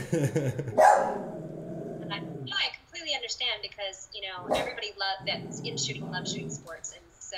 I 2.13 2.71
completely 2.79 3.15
understand 3.15 3.61
because 3.63 4.09
you 4.15 4.21
know 4.21 4.33
know, 4.33 4.55
everybody 4.55 4.93
love 4.99 5.27
that's 5.27 5.61
in 5.61 5.77
shooting 5.77 6.11
loves 6.11 6.33
shooting 6.33 6.51
sports, 6.51 6.93
and 6.93 7.05
so 7.19 7.37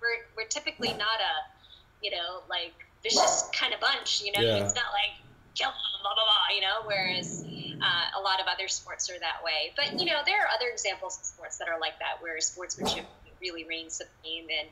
we're 0.00 0.26
we're 0.36 0.48
typically 0.48 0.90
not 0.90 1.20
a, 1.20 2.02
you 2.02 2.10
know, 2.10 2.42
like 2.48 2.74
vicious 3.02 3.48
kind 3.52 3.72
of 3.74 3.80
bunch. 3.80 4.22
You 4.22 4.32
know, 4.32 4.40
Yeah. 4.40 4.64
it's 4.64 4.74
not 4.74 4.90
like 4.92 5.14
kill 5.54 5.70
them, 5.70 6.00
blah 6.02 6.14
blah 6.14 6.24
blah. 6.24 6.54
You 6.54 6.62
know, 6.62 6.76
whereas 6.86 7.44
uh, 7.82 8.18
a 8.18 8.22
lot 8.22 8.40
of 8.40 8.46
other 8.46 8.68
sports 8.68 9.08
are 9.10 9.18
that 9.20 9.42
way. 9.44 9.72
But 9.76 9.98
you 10.00 10.06
know, 10.06 10.20
there 10.26 10.40
are 10.42 10.48
other 10.54 10.68
examples 10.72 11.18
of 11.18 11.24
sports 11.24 11.58
that 11.58 11.68
are 11.68 11.78
like 11.80 11.98
that, 12.00 12.20
where 12.22 12.40
sportsmanship 12.40 13.04
really 13.40 13.64
reigns 13.64 13.94
supreme, 13.94 14.46
and 14.50 14.68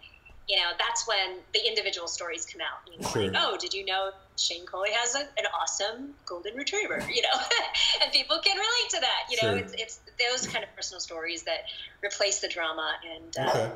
you 0.49 0.57
know, 0.57 0.71
that's 0.79 1.07
when 1.09 1.39
the 1.55 1.67
individual 1.67 2.07
stories 2.07 2.47
come 2.47 2.61
out. 2.61 2.79
You 2.93 3.01
know, 3.01 3.09
Sure. 3.11 3.23
like, 3.33 3.33
oh, 3.37 3.57
did 3.59 3.75
you 3.75 3.85
know 3.85 4.11
Shane 4.39 4.65
Coley 4.67 4.91
has 4.93 5.15
a, 5.17 5.21
an 5.21 5.47
awesome 5.61 6.15
golden 6.25 6.55
retriever? 6.57 7.03
You 7.09 7.23
know, 7.23 7.35
and 8.03 8.13
people 8.13 8.39
can 8.45 8.57
relate 8.57 8.91
to 8.91 9.01
that. 9.01 9.23
You 9.31 9.37
know, 9.43 9.57
Sure. 9.57 9.59
it's, 9.59 9.73
it's 9.75 10.01
those 10.31 10.47
kind 10.47 10.63
of 10.65 10.71
personal 10.77 11.01
stories 11.01 11.43
that 11.45 11.65
replace 12.05 12.39
the 12.41 12.49
drama, 12.49 12.95
and 13.17 13.37
uh, 13.39 13.51
Okay. 13.51 13.73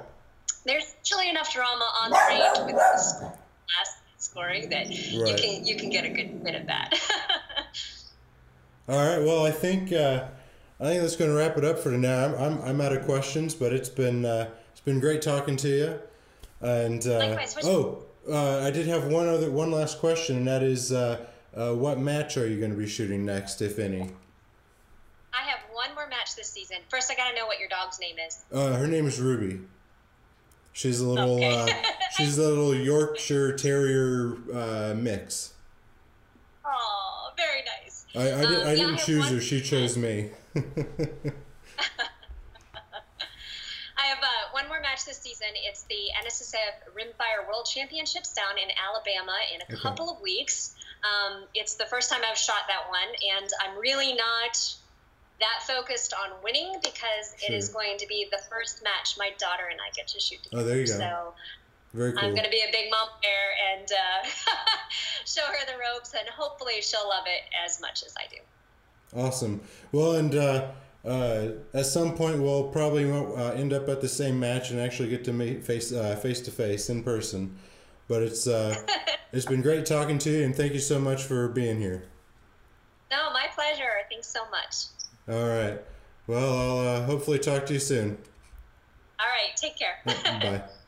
there's 0.65 0.95
usually 1.05 1.29
enough 1.31 1.53
drama 1.53 1.85
on 2.03 2.11
the 2.11 2.21
range 2.29 2.67
with 2.67 2.77
last 2.77 3.23
scoring 4.21 4.69
that 4.71 4.91
you 4.91 5.25
can 5.25 5.67
you 5.67 5.77
can 5.77 5.91
get 5.91 6.05
a 6.05 6.11
good 6.11 6.45
bit 6.45 6.55
of 6.55 6.67
that. 6.67 6.95
All 8.89 8.97
right. 8.97 9.25
Well, 9.25 9.45
I 9.45 9.51
think 9.51 9.93
uh, 9.93 10.25
I 10.79 10.85
think 10.85 11.03
that's 11.03 11.17
going 11.17 11.31
to 11.31 11.37
wrap 11.37 11.57
it 11.57 11.65
up 11.65 11.79
for 11.79 11.91
now. 11.91 12.27
I'm, 12.27 12.35
I'm, 12.35 12.63
I'm 12.63 12.81
out 12.81 12.93
of 12.93 13.05
questions, 13.05 13.55
but 13.55 13.73
it's 13.73 13.89
been 13.89 14.25
uh, 14.25 14.51
it's 14.73 14.81
been 14.81 15.01
great 15.01 15.23
talking 15.23 15.57
to 15.59 15.69
you. 15.69 16.01
And 16.61 17.07
uh, 17.07 17.19
Likewise. 17.19 17.57
Oh, 17.65 18.05
uh, 18.31 18.61
I 18.61 18.71
did 18.71 18.87
have 18.87 19.07
one 19.07 19.29
other 19.29 19.51
one 19.51 19.71
last 19.71 19.99
question, 19.99 20.39
and 20.39 20.47
that 20.47 20.63
is, 20.63 20.93
uh, 20.93 21.25
uh, 21.55 21.73
what 21.73 21.99
match 21.99 22.37
are 22.37 22.47
you 22.47 22.59
going 22.59 22.71
to 22.71 22.77
be 22.77 22.87
shooting 22.87 23.25
next, 23.25 23.63
if 23.63 23.79
any? 23.79 24.11
I 25.33 25.43
have 25.43 25.61
one 25.73 25.95
more 25.95 26.09
match 26.09 26.37
this 26.37 26.51
season. 26.51 26.79
First, 26.89 27.11
I 27.11 27.15
got 27.15 27.31
to 27.31 27.37
know 27.37 27.47
what 27.47 27.59
your 27.59 27.69
dog's 27.69 27.99
name 28.01 28.17
is. 28.27 28.45
Uh, 28.53 28.77
her 28.77 28.87
name 28.87 29.07
is 29.07 29.21
Ruby. 29.21 29.61
She's 30.73 31.01
a 31.01 31.07
little 31.09 31.37
Okay. 31.37 31.73
uh, 31.73 31.83
she's 32.17 32.39
a 32.39 32.43
little 32.49 32.75
Yorkshire 32.75 33.57
Terrier 33.57 34.37
uh, 34.55 34.95
mix. 34.97 35.55
Oh, 36.65 37.31
very 37.37 37.63
nice. 37.83 38.07
I, 38.15 38.33
I, 38.43 38.47
did, 38.47 38.61
um, 38.63 38.69
I 38.69 38.75
didn't 38.75 38.95
have 38.95 39.07
choose 39.07 39.29
her; 39.31 39.41
she 39.41 39.61
chose 39.61 39.97
me. 39.97 40.31
I 43.99 44.07
have 44.07 44.19
uh, 44.23 44.53
one 44.53 44.67
more 44.69 44.81
match 44.81 45.05
this 45.05 45.19
season. 45.19 45.49
It's 45.69 45.83
the 45.85 46.01
NSSF 46.25 46.95
Rimfire 46.97 47.47
World 47.47 47.67
Championships 47.71 48.33
down 48.33 48.57
in 48.63 48.69
Alabama 48.89 49.37
in 49.55 49.61
a 49.61 49.65
Okay. 49.65 49.83
couple 49.83 50.11
of 50.11 50.21
weeks. 50.23 50.75
Um, 51.05 51.45
it's 51.55 51.75
the 51.75 51.85
first 51.87 52.11
time 52.11 52.21
I've 52.29 52.39
shot 52.39 52.63
that 52.69 52.89
one, 52.89 53.09
and 53.39 53.49
I'm 53.63 53.79
really 53.79 54.15
not 54.15 54.75
that 55.41 55.63
focused 55.67 56.15
on 56.15 56.31
winning 56.45 56.75
because 56.83 57.35
it 57.43 57.53
is 57.53 57.71
going 57.71 57.97
to 57.99 58.07
be 58.07 58.27
the 58.31 58.41
first 58.51 58.83
match 58.85 59.17
my 59.19 59.31
daughter 59.39 59.65
and 59.71 59.81
I 59.81 59.91
get 59.95 60.09
to 60.09 60.21
shoot 60.21 60.43
together. 60.43 60.63
Oh, 60.63 60.67
there 60.67 60.79
you 60.79 60.87
go. 60.87 60.93
So 60.93 61.35
Very 61.95 62.13
cool. 62.13 62.21
I'm 62.23 62.35
going 62.35 62.45
to 62.45 62.51
be 62.51 62.61
a 62.61 62.71
big 62.71 62.91
mom 62.91 63.09
bear 63.23 63.79
and 63.79 63.89
uh, 63.91 64.29
show 65.25 65.47
her 65.47 65.67
the 65.67 65.79
ropes, 65.79 66.15
and 66.15 66.29
hopefully 66.29 66.81
she'll 66.83 67.09
love 67.09 67.25
it 67.27 67.43
as 67.65 67.81
much 67.81 68.03
as 68.05 68.15
I 68.19 68.25
do. 68.31 69.19
Awesome. 69.19 69.61
Well, 69.93 70.13
and 70.13 70.35
uh, 70.35 70.69
uh, 71.05 71.49
at 71.73 71.87
some 71.87 72.15
point 72.15 72.41
we'll 72.41 72.69
probably 72.69 73.11
uh, 73.11 73.53
end 73.53 73.73
up 73.73 73.89
at 73.89 74.01
the 74.01 74.09
same 74.09 74.39
match 74.39 74.71
and 74.71 74.79
actually 74.79 75.09
get 75.09 75.25
to 75.25 75.33
meet 75.33 75.65
face 75.65 75.93
uh, 75.93 76.17
face 76.17 76.41
to 76.43 76.51
face 76.51 76.91
in 76.91 77.03
person. 77.03 77.57
But 78.09 78.23
it's 78.23 78.47
uh, 78.47 78.75
it's 79.33 79.47
been 79.47 79.63
great 79.63 79.87
talking 79.87 80.19
to 80.19 80.31
you, 80.31 80.45
and 80.45 80.55
thank 80.55 80.75
you 80.75 80.81
so 80.81 81.01
much 81.01 81.25
for 81.25 81.49
being 81.49 81.81
here. 81.81 82.05
No, 83.11 83.33
my 83.33 83.47
pleasure. 83.55 83.91
Thanks 84.09 84.29
so 84.29 84.49
much. 84.51 84.87
All 85.31 85.47
right. 85.47 85.81
Well, 86.27 86.59
I'll 86.59 86.79
uh, 86.79 87.07
hopefully 87.07 87.39
talk 87.39 87.67
to 87.67 87.73
you 87.73 87.79
soon. 87.79 88.19
All 89.21 89.27
right, 89.27 89.57
take 89.57 89.79
care. 89.79 89.99
Bye. 90.05 90.63